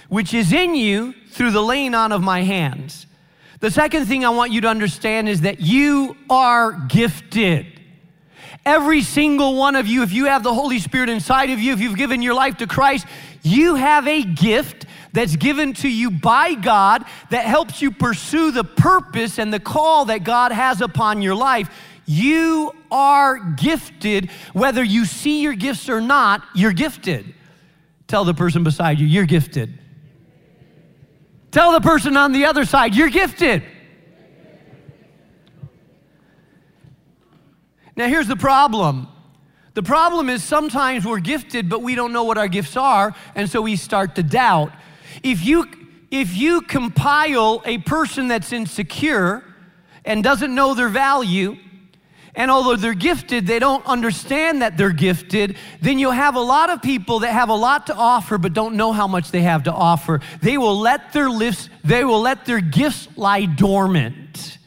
[0.08, 3.06] which is in you through the laying on of my hands.
[3.60, 7.66] The second thing I want you to understand is that you are gifted.
[8.64, 11.80] Every single one of you, if you have the Holy Spirit inside of you, if
[11.80, 13.06] you've given your life to Christ,
[13.42, 18.64] you have a gift that's given to you by God that helps you pursue the
[18.64, 21.68] purpose and the call that God has upon your life.
[22.06, 27.34] You are gifted, whether you see your gifts or not, you're gifted.
[28.08, 29.79] Tell the person beside you, you're gifted.
[31.50, 33.62] Tell the person on the other side, you're gifted.
[37.96, 39.08] Now, here's the problem.
[39.74, 43.48] The problem is sometimes we're gifted, but we don't know what our gifts are, and
[43.48, 44.72] so we start to doubt.
[45.22, 45.66] If you,
[46.10, 49.44] if you compile a person that's insecure
[50.04, 51.56] and doesn't know their value,
[52.34, 56.70] and although they're gifted, they don't understand that they're gifted, then you'll have a lot
[56.70, 59.64] of people that have a lot to offer but don't know how much they have
[59.64, 60.20] to offer.
[60.40, 64.58] They will let their lifts, they will let their gifts lie dormant.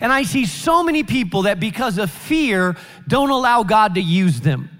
[0.00, 4.40] And I see so many people that because of fear don't allow God to use
[4.40, 4.70] them.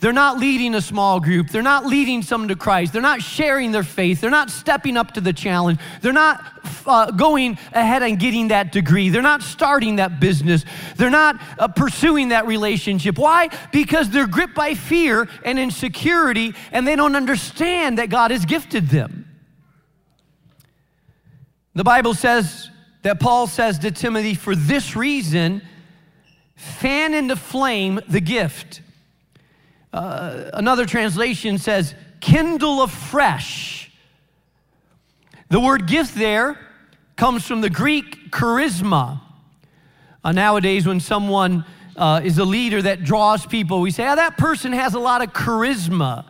[0.00, 1.48] They're not leading a small group.
[1.48, 2.92] They're not leading someone to Christ.
[2.92, 4.20] They're not sharing their faith.
[4.20, 5.80] They're not stepping up to the challenge.
[6.02, 6.44] They're not
[6.86, 9.08] uh, going ahead and getting that degree.
[9.08, 10.64] They're not starting that business.
[10.96, 13.18] They're not uh, pursuing that relationship.
[13.18, 13.48] Why?
[13.72, 18.88] Because they're gripped by fear and insecurity and they don't understand that God has gifted
[18.88, 19.22] them.
[21.74, 22.70] The Bible says
[23.02, 25.62] that Paul says to Timothy, for this reason,
[26.54, 28.82] fan into flame the gift
[29.96, 33.90] uh, another translation says, kindle afresh.
[35.48, 36.58] The word gift there
[37.16, 39.22] comes from the Greek charisma.
[40.22, 41.64] Uh, nowadays, when someone
[41.96, 45.22] uh, is a leader that draws people, we say, oh, that person has a lot
[45.22, 46.26] of charisma.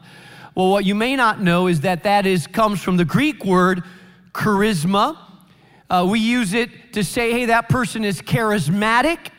[0.54, 3.82] Well, what you may not know is that that is, comes from the Greek word
[4.32, 5.18] charisma.
[5.90, 9.30] Uh, we use it to say, hey, that person is charismatic.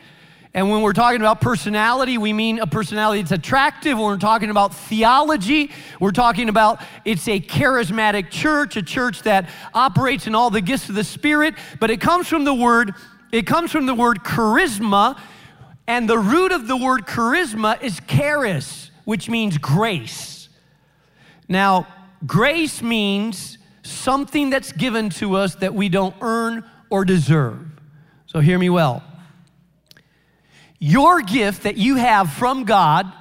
[0.54, 3.98] And when we're talking about personality, we mean a personality that's attractive.
[3.98, 9.50] When we're talking about theology, we're talking about it's a charismatic church, a church that
[9.74, 11.54] operates in all the gifts of the Spirit.
[11.80, 12.94] But it comes from the word,
[13.30, 15.20] it comes from the word charisma,
[15.86, 20.48] and the root of the word charisma is charis, which means grace.
[21.46, 21.86] Now,
[22.26, 27.66] grace means something that's given to us that we don't earn or deserve.
[28.26, 29.02] So hear me well.
[30.78, 33.12] Your gift that you have from God,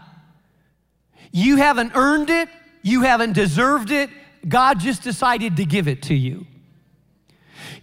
[1.32, 2.50] you haven't earned it,
[2.82, 4.10] you haven't deserved it,
[4.48, 6.46] God just decided to give it to you.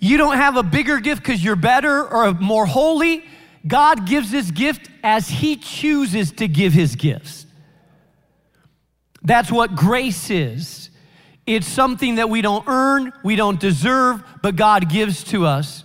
[0.01, 3.25] You don't have a bigger gift because you're better or more holy.
[3.67, 7.47] God gives his gift as he chooses to give his gifts.
[9.23, 10.91] That's what grace is.
[11.47, 15.85] It's something that we don't earn, we don't deserve, but God gives to us.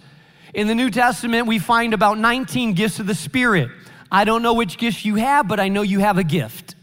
[0.53, 3.69] In the New Testament, we find about 19 gifts of the Spirit.
[4.12, 6.76] I don't know which gifts you have, but I know you have a gift.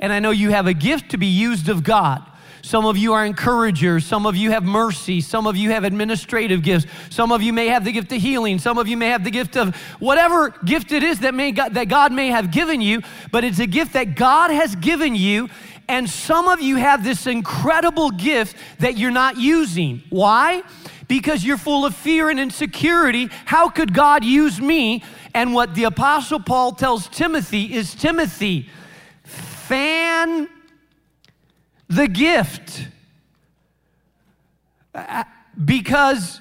[0.00, 2.22] And I know you have a gift to be used of God.
[2.62, 4.04] Some of you are encouragers.
[4.04, 5.20] Some of you have mercy.
[5.20, 6.86] Some of you have administrative gifts.
[7.08, 8.58] Some of you may have the gift of healing.
[8.58, 11.74] Some of you may have the gift of whatever gift it is that, may God,
[11.74, 13.02] that God may have given you,
[13.32, 15.48] but it's a gift that God has given you.
[15.88, 20.02] And some of you have this incredible gift that you're not using.
[20.10, 20.62] Why?
[21.06, 23.30] Because you're full of fear and insecurity.
[23.46, 25.02] How could God use me?
[25.38, 28.68] And what the Apostle Paul tells Timothy is Timothy,
[29.22, 30.48] fan
[31.86, 32.88] the gift.
[34.92, 35.22] Uh,
[35.64, 36.40] because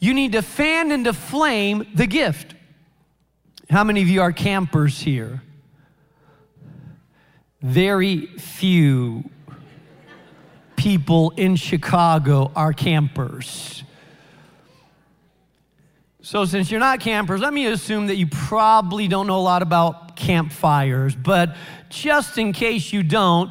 [0.00, 2.54] you need to fan into flame the gift.
[3.68, 5.42] How many of you are campers here?
[7.60, 9.28] Very few
[10.74, 13.84] people in Chicago are campers.
[16.30, 19.62] So, since you're not campers, let me assume that you probably don't know a lot
[19.62, 21.16] about campfires.
[21.16, 21.56] But
[21.88, 23.50] just in case you don't,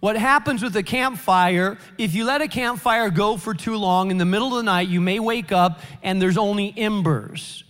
[0.00, 4.18] what happens with a campfire, if you let a campfire go for too long in
[4.18, 7.64] the middle of the night, you may wake up and there's only embers.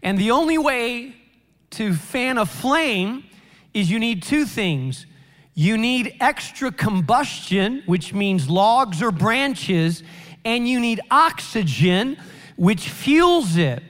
[0.00, 1.16] And the only way
[1.70, 3.24] to fan a flame
[3.74, 5.06] is you need two things.
[5.54, 10.04] You need extra combustion, which means logs or branches,
[10.44, 12.16] and you need oxygen,
[12.58, 13.82] which fuels it.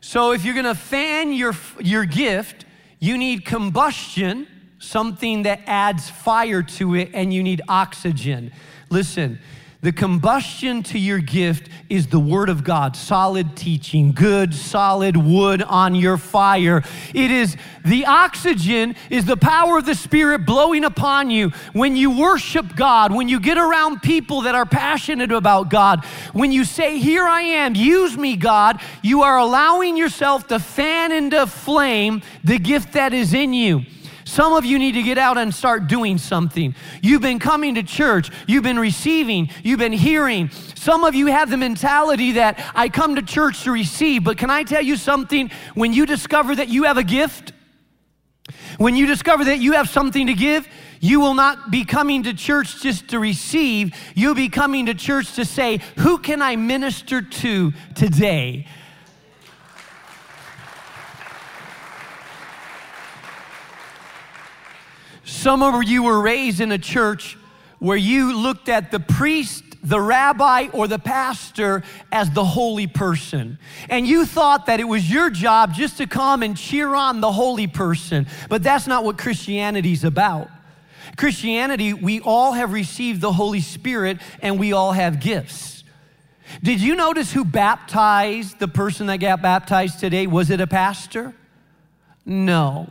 [0.00, 2.66] So if you're gonna fan your, your gift,
[2.98, 8.52] you need combustion something that adds fire to it, and you need oxygen.
[8.90, 9.38] Listen,
[9.82, 15.62] the combustion to your gift is the Word of God, solid teaching, good, solid wood
[15.62, 16.82] on your fire.
[17.14, 22.18] It is the oxygen, is the power of the Spirit blowing upon you when you
[22.18, 26.98] worship God, when you get around people that are passionate about God, when you say,
[26.98, 32.58] Here I am, use me, God, you are allowing yourself to fan into flame the
[32.58, 33.84] gift that is in you.
[34.26, 36.74] Some of you need to get out and start doing something.
[37.00, 40.50] You've been coming to church, you've been receiving, you've been hearing.
[40.74, 44.50] Some of you have the mentality that I come to church to receive, but can
[44.50, 45.48] I tell you something?
[45.74, 47.52] When you discover that you have a gift,
[48.78, 50.66] when you discover that you have something to give,
[50.98, 53.94] you will not be coming to church just to receive.
[54.16, 58.66] You'll be coming to church to say, Who can I minister to today?
[65.36, 67.36] Some of you were raised in a church
[67.78, 73.58] where you looked at the priest, the rabbi, or the pastor as the holy person.
[73.90, 77.30] And you thought that it was your job just to come and cheer on the
[77.30, 78.26] holy person.
[78.48, 80.48] But that's not what Christianity's about.
[81.18, 85.84] Christianity, we all have received the Holy Spirit and we all have gifts.
[86.62, 90.26] Did you notice who baptized the person that got baptized today?
[90.26, 91.34] Was it a pastor?
[92.24, 92.90] No.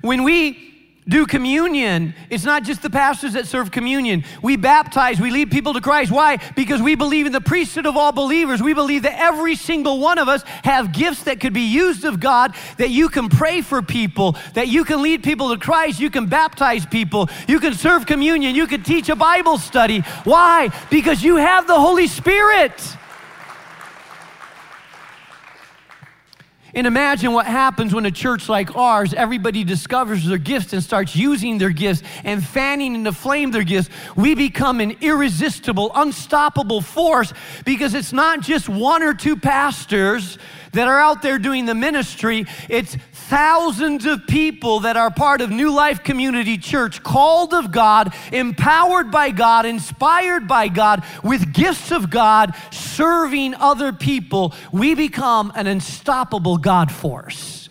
[0.00, 0.70] When we
[1.10, 2.14] do communion.
[2.30, 4.24] It's not just the pastors that serve communion.
[4.42, 6.10] We baptize, we lead people to Christ.
[6.10, 6.38] Why?
[6.54, 8.62] Because we believe in the priesthood of all believers.
[8.62, 12.20] We believe that every single one of us have gifts that could be used of
[12.20, 16.10] God, that you can pray for people, that you can lead people to Christ, you
[16.10, 20.00] can baptize people, you can serve communion, you can teach a Bible study.
[20.24, 20.70] Why?
[20.90, 22.72] Because you have the Holy Spirit.
[26.74, 31.16] And imagine what happens when a church like ours, everybody discovers their gifts and starts
[31.16, 33.88] using their gifts and fanning into flame their gifts.
[34.16, 37.32] We become an irresistible, unstoppable force
[37.64, 40.38] because it's not just one or two pastors
[40.72, 45.50] that are out there doing the ministry, it's thousands of people that are part of
[45.50, 51.92] New Life Community Church, called of God, empowered by God, inspired by God, with gifts
[51.92, 57.68] of God, serving other people, we become an unstoppable God force.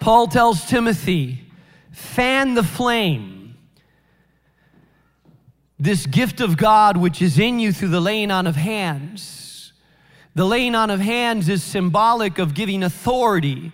[0.00, 1.42] Paul tells Timothy,
[1.90, 3.35] fan the flame
[5.78, 9.72] this gift of God which is in you through the laying on of hands.
[10.34, 13.72] The laying on of hands is symbolic of giving authority.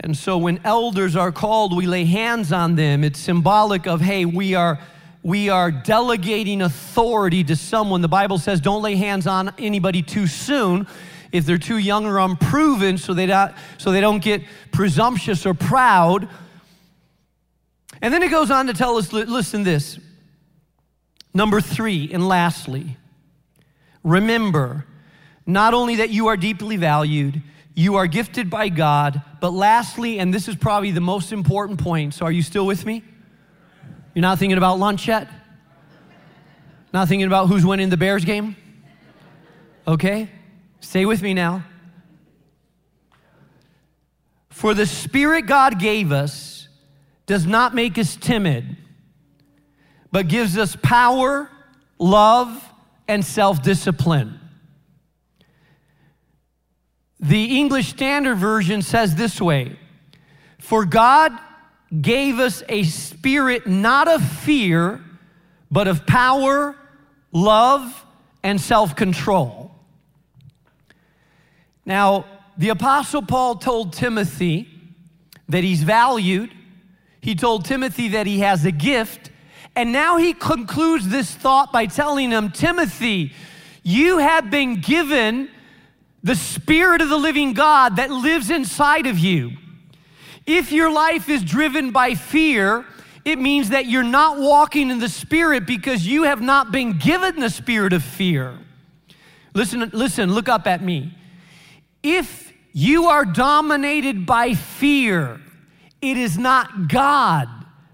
[0.00, 3.04] And so when elders are called, we lay hands on them.
[3.04, 4.80] It's symbolic of, hey, we are
[5.22, 8.00] we are delegating authority to someone.
[8.00, 10.86] The Bible says don't lay hands on anybody too soon
[11.30, 14.42] if they're too young or unproven so they don't, so they don't get
[14.72, 16.26] presumptuous or proud.
[18.00, 19.98] And then it goes on to tell us listen this.
[21.32, 22.96] Number three, and lastly,
[24.02, 24.86] Remember,
[25.46, 27.42] not only that you are deeply valued,
[27.74, 32.14] you are gifted by God, but lastly, and this is probably the most important point,
[32.14, 33.04] so are you still with me?
[34.14, 35.28] You're not thinking about lunch yet?
[36.92, 38.56] Not thinking about who's winning the Bears game?
[39.86, 40.28] Okay,
[40.80, 41.64] stay with me now.
[44.50, 46.68] For the Spirit God gave us
[47.26, 48.76] does not make us timid,
[50.12, 51.50] but gives us power,
[51.98, 52.64] love,
[53.08, 54.38] and self discipline.
[57.20, 59.78] The English Standard Version says this way
[60.58, 61.38] For God
[62.00, 65.02] gave us a spirit not of fear,
[65.70, 66.76] but of power,
[67.32, 68.04] love,
[68.42, 69.70] and self control.
[71.84, 72.24] Now,
[72.56, 74.68] the Apostle Paul told Timothy
[75.48, 76.50] that he's valued,
[77.20, 79.30] he told Timothy that he has a gift,
[79.76, 83.32] and now he concludes this thought by telling him, Timothy,
[83.82, 85.48] you have been given
[86.22, 89.52] the Spirit of the living God that lives inside of you.
[90.46, 92.84] If your life is driven by fear,
[93.24, 97.38] it means that you're not walking in the Spirit because you have not been given
[97.38, 98.58] the spirit of fear.
[99.54, 101.14] Listen, listen, look up at me.
[102.02, 105.40] If you are dominated by fear,
[106.00, 107.48] it is not God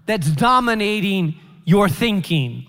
[0.05, 1.35] that's dominating
[1.67, 2.65] your thinking.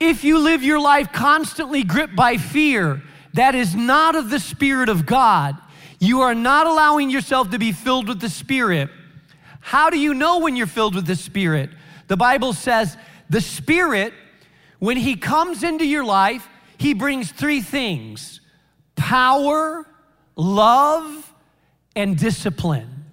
[0.00, 3.00] If you live your life constantly gripped by fear,
[3.34, 5.56] that is not of the Spirit of God.
[6.00, 8.90] You are not allowing yourself to be filled with the Spirit.
[9.60, 11.70] How do you know when you're filled with the Spirit?
[12.08, 12.96] The Bible says
[13.30, 14.12] the Spirit,
[14.80, 18.40] when He comes into your life, He brings three things
[18.96, 19.86] power,
[20.34, 21.32] love,
[21.94, 23.04] and discipline.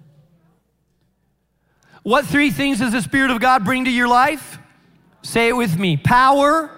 [2.02, 4.58] What three things does the Spirit of God bring to your life?
[5.22, 6.70] Say it with me power,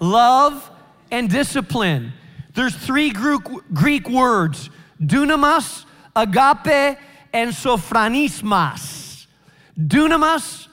[0.00, 0.70] love,
[1.10, 2.12] and discipline.
[2.54, 4.70] There's three Greek words
[5.00, 5.84] dunamis,
[6.14, 6.98] agape,
[7.32, 9.26] and sophronismos.
[9.78, 10.68] Dunamis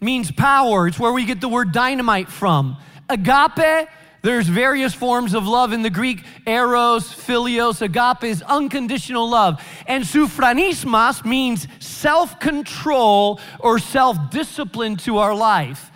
[0.00, 2.76] means power, it's where we get the word dynamite from.
[3.08, 3.88] Agape,
[4.22, 9.60] there's various forms of love in the Greek eros, philios, agape is unconditional love.
[9.86, 15.91] And sophronismos means self control or self discipline to our life.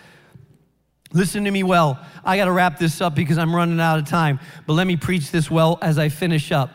[1.17, 1.99] Listen to me well.
[2.23, 4.39] I got to wrap this up because I'm running out of time.
[4.67, 6.71] But let me preach this well as I finish up.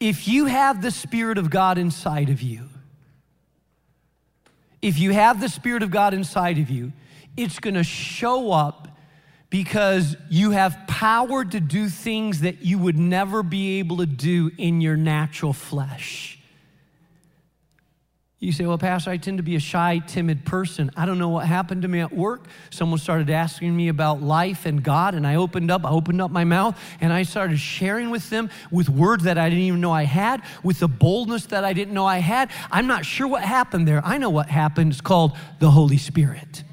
[0.00, 2.62] If you have the Spirit of God inside of you,
[4.80, 6.94] if you have the Spirit of God inside of you,
[7.36, 8.88] it's going to show up
[9.50, 14.50] because you have power to do things that you would never be able to do
[14.56, 16.39] in your natural flesh.
[18.42, 20.90] You say, Well, Pastor, I tend to be a shy, timid person.
[20.96, 22.46] I don't know what happened to me at work.
[22.70, 26.30] Someone started asking me about life and God, and I opened up, I opened up
[26.30, 29.92] my mouth, and I started sharing with them with words that I didn't even know
[29.92, 32.50] I had, with the boldness that I didn't know I had.
[32.70, 34.00] I'm not sure what happened there.
[34.06, 34.92] I know what happened.
[34.92, 36.64] It's called the Holy Spirit.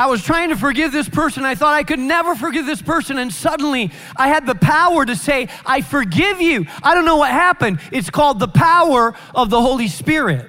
[0.00, 1.44] I was trying to forgive this person.
[1.44, 3.18] I thought I could never forgive this person.
[3.18, 6.64] And suddenly I had the power to say, I forgive you.
[6.82, 7.80] I don't know what happened.
[7.92, 10.48] It's called the power of the Holy Spirit.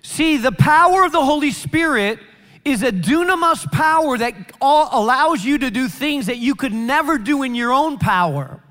[0.00, 2.20] See, the power of the Holy Spirit
[2.64, 7.42] is a dunamis power that allows you to do things that you could never do
[7.42, 8.62] in your own power.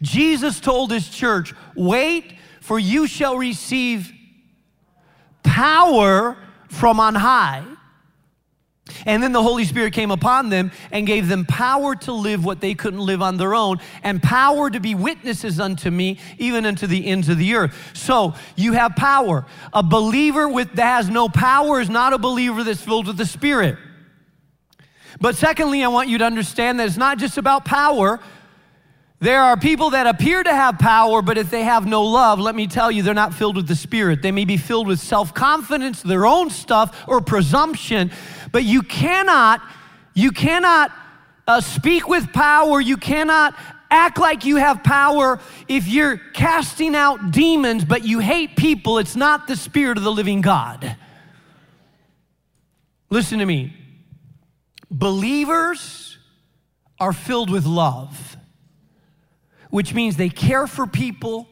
[0.00, 4.12] Jesus told his church, Wait, for you shall receive
[5.42, 6.36] power
[6.68, 7.64] from on high.
[9.06, 12.60] And then the Holy Spirit came upon them and gave them power to live what
[12.60, 16.86] they couldn't live on their own, and power to be witnesses unto me, even unto
[16.86, 17.74] the ends of the earth.
[17.94, 19.46] So you have power.
[19.72, 23.26] A believer with, that has no power is not a believer that's filled with the
[23.26, 23.78] Spirit.
[25.20, 28.18] But secondly, I want you to understand that it's not just about power,
[29.22, 32.56] there are people that appear to have power, but if they have no love, let
[32.56, 34.20] me tell you, they're not filled with the Spirit.
[34.20, 38.10] They may be filled with self confidence, their own stuff, or presumption,
[38.50, 39.62] but you cannot,
[40.12, 40.90] you cannot
[41.46, 43.54] uh, speak with power, you cannot
[43.92, 48.98] act like you have power if you're casting out demons, but you hate people.
[48.98, 50.96] It's not the Spirit of the living God.
[53.08, 53.72] Listen to me.
[54.90, 56.18] Believers
[56.98, 58.36] are filled with love
[59.72, 61.48] which means they care for people.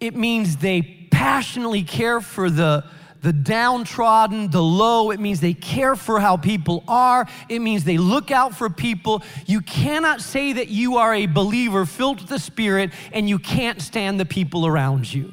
[0.00, 2.84] It means they passionately care for the,
[3.22, 5.10] the downtrodden, the low.
[5.10, 7.26] It means they care for how people are.
[7.48, 9.22] It means they look out for people.
[9.46, 13.80] You cannot say that you are a believer filled with the Spirit and you can't
[13.80, 15.32] stand the people around you.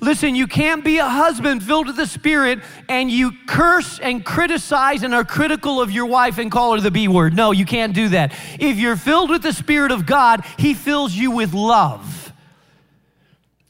[0.00, 5.02] Listen, you can't be a husband filled with the Spirit and you curse and criticize
[5.02, 7.34] and are critical of your wife and call her the B word.
[7.34, 8.32] No, you can't do that.
[8.60, 12.26] If you're filled with the Spirit of God, He fills you with love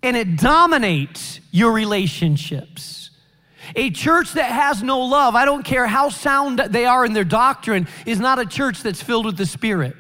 [0.07, 3.11] and it dominates your relationships.
[3.74, 7.24] A church that has no love, I don't care how sound they are in their
[7.24, 9.97] doctrine, is not a church that's filled with the Spirit.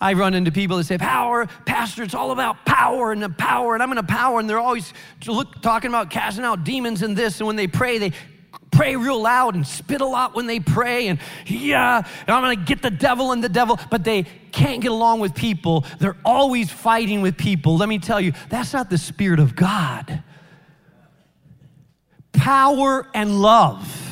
[0.00, 3.74] I run into people that say, Power, Pastor, it's all about power and the power,
[3.74, 4.94] and I'm in a power, and they're always
[5.26, 8.12] look, talking about casting out demons and this, and when they pray, they
[8.70, 12.56] pray real loud and spit a lot when they pray, and yeah, and I'm gonna
[12.56, 15.84] get the devil and the devil, but they can't get along with people.
[15.98, 17.76] They're always fighting with people.
[17.76, 20.22] Let me tell you, that's not the Spirit of God.
[22.32, 24.09] Power and love.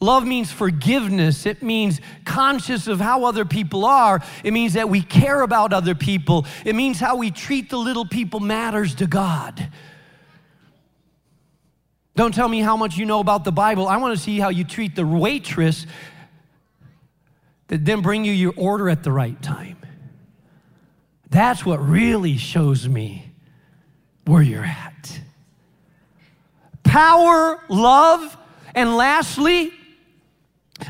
[0.00, 1.46] Love means forgiveness.
[1.46, 4.22] It means conscious of how other people are.
[4.44, 6.46] It means that we care about other people.
[6.64, 9.70] It means how we treat the little people matters to God.
[12.14, 13.88] Don't tell me how much you know about the Bible.
[13.88, 15.86] I want to see how you treat the waitress
[17.68, 19.78] that then bring you your order at the right time.
[21.30, 23.32] That's what really shows me
[24.24, 25.20] where you're at.
[26.84, 28.36] Power, love,
[28.74, 29.72] and lastly,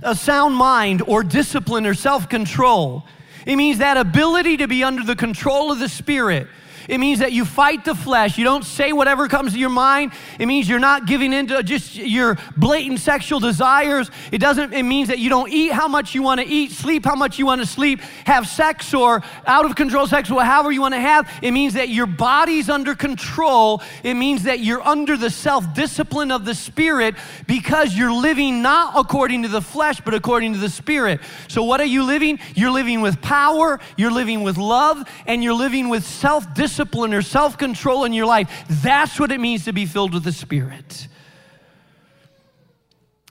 [0.02, 3.06] a sound mind or discipline or self control.
[3.46, 6.48] It means that ability to be under the control of the Spirit.
[6.88, 8.38] It means that you fight the flesh.
[8.38, 10.12] You don't say whatever comes to your mind.
[10.38, 14.10] It means you're not giving in to just your blatant sexual desires.
[14.32, 17.04] It doesn't, it means that you don't eat how much you want to eat, sleep
[17.04, 20.72] how much you want to sleep, have sex or out of control sex, or however
[20.72, 21.30] you want to have.
[21.42, 23.82] It means that your body's under control.
[24.02, 27.14] It means that you're under the self discipline of the Spirit
[27.46, 31.20] because you're living not according to the flesh, but according to the Spirit.
[31.48, 32.38] So, what are you living?
[32.54, 37.22] You're living with power, you're living with love, and you're living with self discipline or
[37.22, 38.48] self control in your life.
[38.68, 41.08] That's what it means to be filled with the Spirit.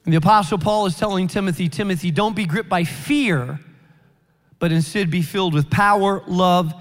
[0.03, 3.59] And the Apostle Paul is telling Timothy, Timothy, don't be gripped by fear,
[4.59, 6.73] but instead be filled with power, love,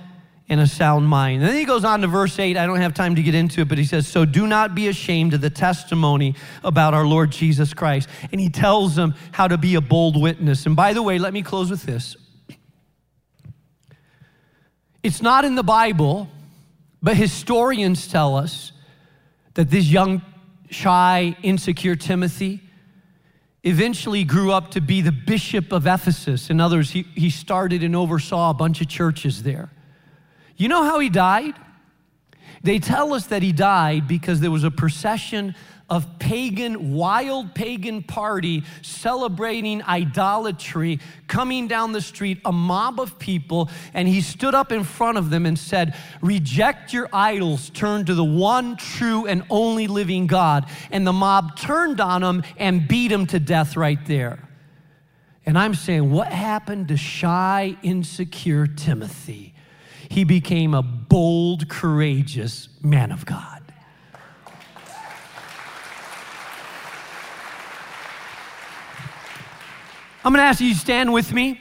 [0.48, 1.40] and a sound mind.
[1.40, 2.58] And then he goes on to verse 8.
[2.58, 4.88] I don't have time to get into it, but he says, So do not be
[4.88, 8.08] ashamed of the testimony about our Lord Jesus Christ.
[8.30, 10.66] And he tells them how to be a bold witness.
[10.66, 12.16] And by the way, let me close with this.
[15.02, 16.28] It's not in the Bible,
[17.04, 18.72] but historians tell us
[19.52, 20.22] that this young,
[20.70, 22.62] shy, insecure Timothy
[23.62, 26.48] eventually grew up to be the bishop of Ephesus.
[26.48, 29.68] In others, he, he started and oversaw a bunch of churches there.
[30.56, 31.52] You know how he died?
[32.62, 35.54] They tell us that he died because there was a procession
[35.90, 43.68] of pagan, wild pagan party celebrating idolatry coming down the street, a mob of people,
[43.92, 48.14] and he stood up in front of them and said, Reject your idols, turn to
[48.14, 50.66] the one true and only living God.
[50.90, 54.48] And the mob turned on him and beat him to death right there.
[55.46, 59.53] And I'm saying, what happened to shy, insecure Timothy?
[60.14, 63.60] He became a bold, courageous man of God.
[70.24, 71.60] I'm going to ask you to stand with me.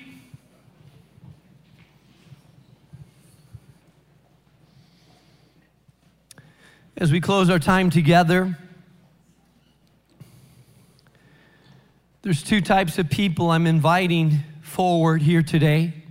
[6.95, 8.55] As we close our time together,
[12.21, 16.02] there's two types of people I'm inviting forward here today.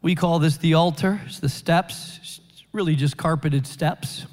[0.00, 4.26] We call this the altar, it's the steps, it's really just carpeted steps.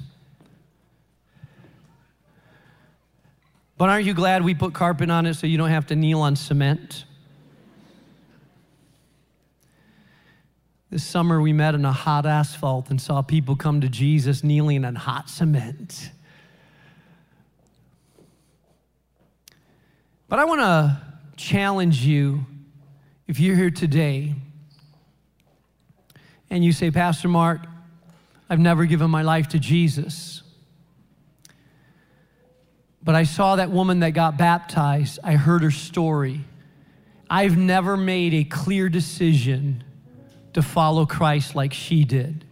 [3.76, 6.20] But aren't you glad we put carpet on it so you don't have to kneel
[6.20, 7.04] on cement?
[10.88, 14.84] This summer, we met on a hot asphalt and saw people come to Jesus kneeling
[14.84, 16.10] on hot cement.
[20.28, 21.00] But I want to
[21.36, 22.46] challenge you
[23.26, 24.36] if you're here today
[26.50, 27.60] and you say, Pastor Mark,
[28.48, 30.42] I've never given my life to Jesus.
[33.02, 35.18] But I saw that woman that got baptized.
[35.22, 36.40] I heard her story.
[37.28, 39.84] I've never made a clear decision
[40.52, 42.44] to follow Christ like she did.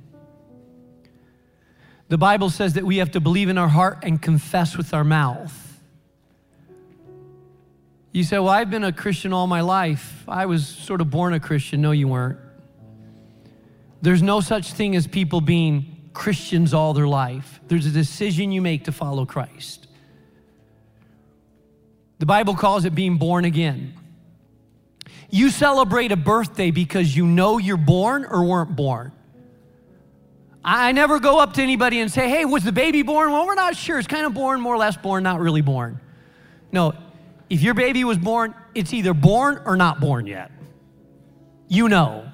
[2.09, 5.05] The Bible says that we have to believe in our heart and confess with our
[5.05, 5.61] mouth.
[8.13, 10.23] You say, Well, I've been a Christian all my life.
[10.29, 11.81] I was sort of born a Christian.
[11.81, 12.39] No, you weren't.
[14.05, 17.59] There's no such thing as people being Christians all their life.
[17.69, 19.87] There's a decision you make to follow Christ.
[22.19, 23.95] The Bible calls it being born again.
[25.31, 29.13] You celebrate a birthday because you know you're born or weren't born.
[30.63, 33.33] I never go up to anybody and say, hey, was the baby born?
[33.33, 33.99] Well, we're not sure.
[33.99, 35.99] It's kind of born, more or less born, not really born.
[36.73, 36.93] No,
[37.49, 40.53] if your baby was born, it's either born or not born yet.
[41.69, 42.31] You know.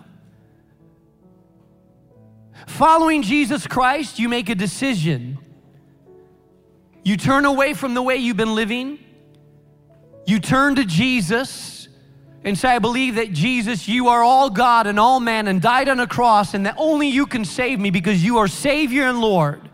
[2.76, 5.36] Following Jesus Christ, you make a decision.
[7.02, 8.98] You turn away from the way you've been living.
[10.26, 11.88] You turn to Jesus
[12.42, 15.88] and say, I believe that Jesus, you are all God and all man and died
[15.88, 19.20] on a cross, and that only you can save me because you are Savior and
[19.20, 19.69] Lord.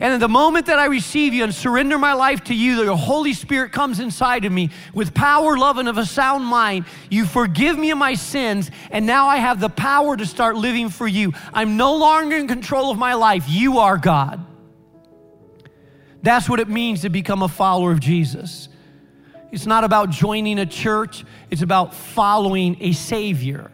[0.00, 2.96] And at the moment that I receive you and surrender my life to you, the
[2.96, 6.86] Holy Spirit comes inside of me with power, love, and of a sound mind.
[7.10, 10.88] You forgive me of my sins, and now I have the power to start living
[10.88, 11.32] for you.
[11.52, 13.44] I'm no longer in control of my life.
[13.48, 14.44] You are God.
[16.22, 18.68] That's what it means to become a follower of Jesus.
[19.52, 23.70] It's not about joining a church, it's about following a Savior.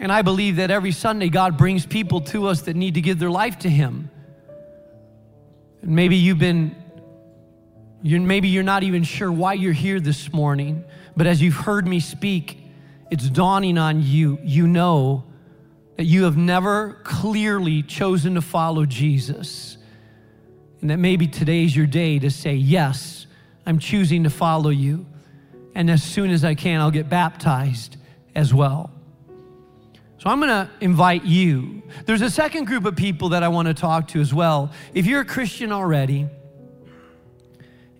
[0.00, 3.18] And I believe that every Sunday God brings people to us that need to give
[3.18, 4.10] their life to Him.
[5.82, 6.76] And maybe you've been,
[8.02, 10.84] you're, maybe you're not even sure why you're here this morning,
[11.16, 12.58] but as you've heard me speak,
[13.10, 14.38] it's dawning on you.
[14.42, 15.24] You know
[15.96, 19.78] that you have never clearly chosen to follow Jesus.
[20.80, 23.26] And that maybe today's your day to say, Yes,
[23.66, 25.06] I'm choosing to follow you.
[25.74, 27.96] And as soon as I can, I'll get baptized
[28.34, 28.92] as well.
[30.18, 31.82] So I'm going to invite you.
[32.04, 34.72] There's a second group of people that I want to talk to as well.
[34.92, 36.26] If you're a Christian already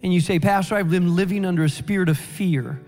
[0.03, 2.83] and you say, Pastor, I've been living under a spirit of fear.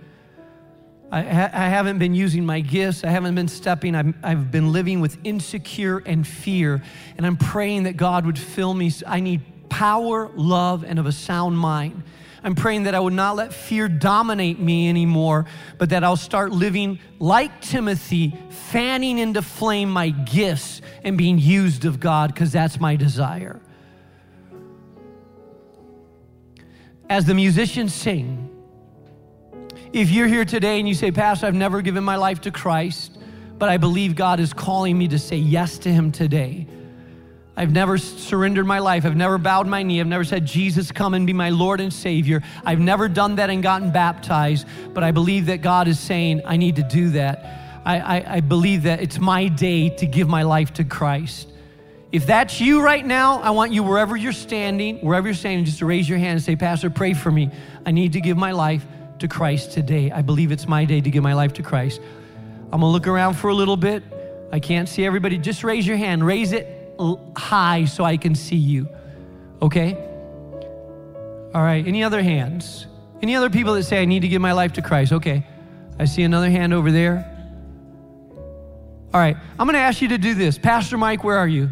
[1.13, 3.05] I, ha- I haven't been using my gifts.
[3.05, 3.95] I haven't been stepping.
[3.95, 6.83] i I've been living with insecure and fear.
[7.17, 8.93] And I'm praying that God would fill me.
[9.07, 12.03] I need power, love, and of a sound mind.
[12.43, 15.47] I'm praying that I would not let fear dominate me anymore,
[15.79, 21.85] but that I'll start living like Timothy, fanning into flame my gifts and being used
[21.85, 23.61] of God, because that's my desire.
[27.11, 28.47] As the musicians sing,
[29.93, 33.19] if you're here today and you say, Pastor, I've never given my life to Christ,
[33.59, 36.67] but I believe God is calling me to say yes to Him today.
[37.57, 39.05] I've never surrendered my life.
[39.05, 40.01] I've never bowed my knee.
[40.01, 42.43] I've never said, Jesus, come and be my Lord and Savior.
[42.65, 46.57] I've never done that and gotten baptized, but I believe that God is saying, I
[46.57, 47.83] need to do that.
[47.85, 51.49] I, I, I believe that it's my day to give my life to Christ.
[52.13, 55.79] If that's you right now, I want you, wherever you're standing, wherever you're standing, just
[55.79, 57.51] to raise your hand and say, Pastor, pray for me.
[57.85, 58.85] I need to give my life
[59.21, 60.11] to Christ today.
[60.11, 62.01] I believe it's my day to give my life to Christ.
[62.73, 64.03] I'm gonna look around for a little bit.
[64.53, 65.39] I can't see everybody.
[65.39, 66.25] Just raise your hand.
[66.25, 66.80] Raise it
[67.37, 68.89] high so I can see you.
[69.63, 69.95] Okay?
[71.55, 71.87] All right.
[71.87, 72.87] Any other hands?
[73.23, 75.13] Any other people that say, I need to give my life to Christ?
[75.13, 75.47] Okay.
[75.99, 77.27] I see another hand over there.
[79.13, 79.37] All right.
[79.59, 80.59] I'm to ask you to do this.
[80.59, 81.71] Pastor Mike, where are you?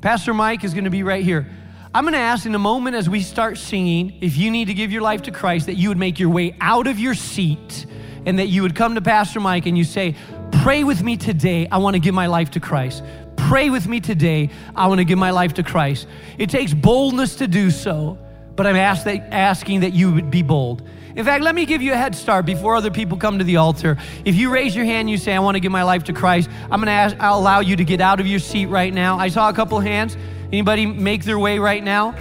[0.00, 1.50] Pastor Mike is to be right here.
[1.92, 4.74] I'm going to ask in a moment as we start singing, if you need to
[4.74, 7.86] give your life to Christ, that you would make your way out of your seat
[8.24, 10.14] and that you would come to Pastor Mike and you say,
[10.62, 11.66] Pray with me today.
[11.72, 13.02] I want to give my life to Christ
[13.50, 14.48] pray with me today.
[14.76, 16.06] I want to give my life to Christ.
[16.38, 18.16] It takes boldness to do so,
[18.54, 20.88] but I'm ask that, asking that you would be bold.
[21.16, 23.56] In fact, let me give you a head start before other people come to the
[23.56, 23.98] altar.
[24.24, 26.48] If you raise your hand, you say, I want to give my life to Christ,
[26.70, 29.18] I'm going to ask, I'll allow you to get out of your seat right now.
[29.18, 30.16] I saw a couple hands.
[30.52, 32.14] Anybody make their way right now?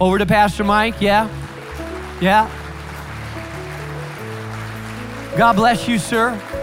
[0.00, 1.02] Over to Pastor Mike?
[1.02, 1.28] Yeah?
[2.18, 2.48] Yeah?
[5.36, 6.61] God bless you, sir.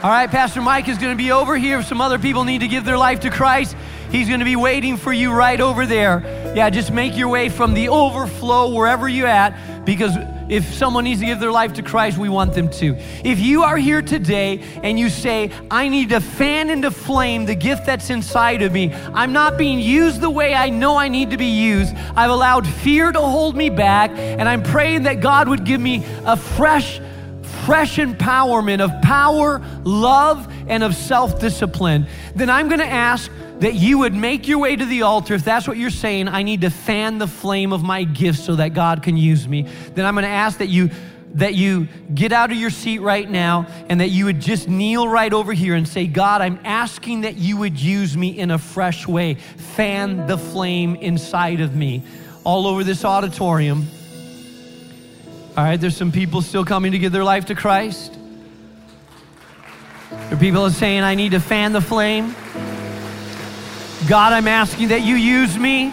[0.00, 1.80] All right, Pastor Mike is going to be over here.
[1.80, 3.76] If some other people need to give their life to Christ,
[4.12, 6.22] he's going to be waiting for you right over there.
[6.54, 10.12] Yeah, just make your way from the overflow wherever you're at because
[10.48, 12.94] if someone needs to give their life to Christ, we want them to.
[13.24, 17.56] If you are here today and you say, I need to fan into flame the
[17.56, 21.30] gift that's inside of me, I'm not being used the way I know I need
[21.30, 21.92] to be used.
[22.14, 26.06] I've allowed fear to hold me back, and I'm praying that God would give me
[26.24, 27.00] a fresh
[27.68, 33.74] fresh empowerment of power, love, and of self discipline, then I'm going to ask that
[33.74, 35.34] you would make your way to the altar.
[35.34, 38.56] If that's what you're saying, I need to fan the flame of my gifts so
[38.56, 39.66] that God can use me.
[39.94, 40.88] Then I'm going to ask that you
[41.34, 45.06] that you get out of your seat right now and that you would just kneel
[45.06, 48.56] right over here and say, God, I'm asking that you would use me in a
[48.56, 49.34] fresh way.
[49.34, 52.02] Fan the flame inside of me.
[52.44, 53.88] All over this auditorium.
[55.58, 58.16] All right, there's some people still coming to give their life to Christ.
[60.08, 62.36] There are people saying, I need to fan the flame.
[64.08, 65.92] God, I'm asking that you use me.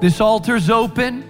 [0.00, 1.24] This altar's open.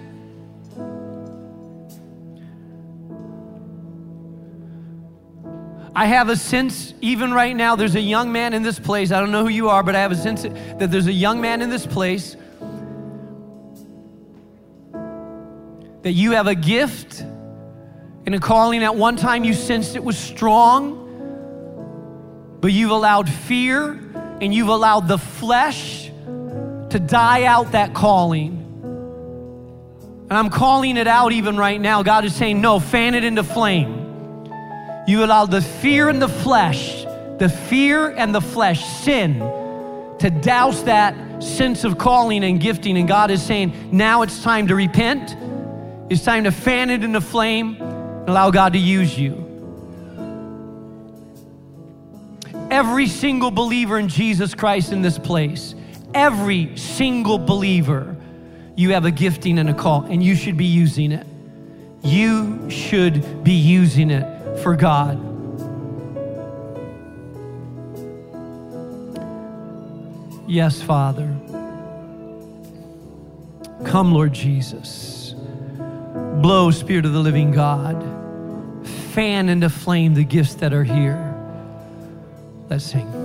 [5.95, 9.11] I have a sense, even right now, there's a young man in this place.
[9.11, 11.41] I don't know who you are, but I have a sense that there's a young
[11.41, 12.35] man in this place.
[16.03, 18.83] That you have a gift and a calling.
[18.83, 20.99] At one time, you sensed it was strong,
[22.61, 23.91] but you've allowed fear
[24.41, 28.59] and you've allowed the flesh to die out that calling.
[30.29, 32.03] And I'm calling it out even right now.
[32.03, 34.03] God is saying, No, fan it into flame.
[35.05, 37.03] You allowed the fear and the flesh,
[37.39, 39.39] the fear and the flesh, sin,
[40.19, 42.97] to douse that sense of calling and gifting.
[42.97, 45.35] And God is saying, now it's time to repent.
[46.13, 49.33] It's time to fan it into flame and allow God to use you.
[52.69, 55.73] Every single believer in Jesus Christ in this place,
[56.13, 58.15] every single believer,
[58.75, 61.25] you have a gifting and a call, and you should be using it.
[62.03, 65.17] You should be using it for God.
[70.47, 71.35] Yes, Father.
[73.83, 75.12] Come, Lord Jesus.
[76.13, 78.03] Blow, Spirit of the living God.
[79.13, 81.35] Fan into flame the gifts that are here.
[82.69, 83.22] Let's sing.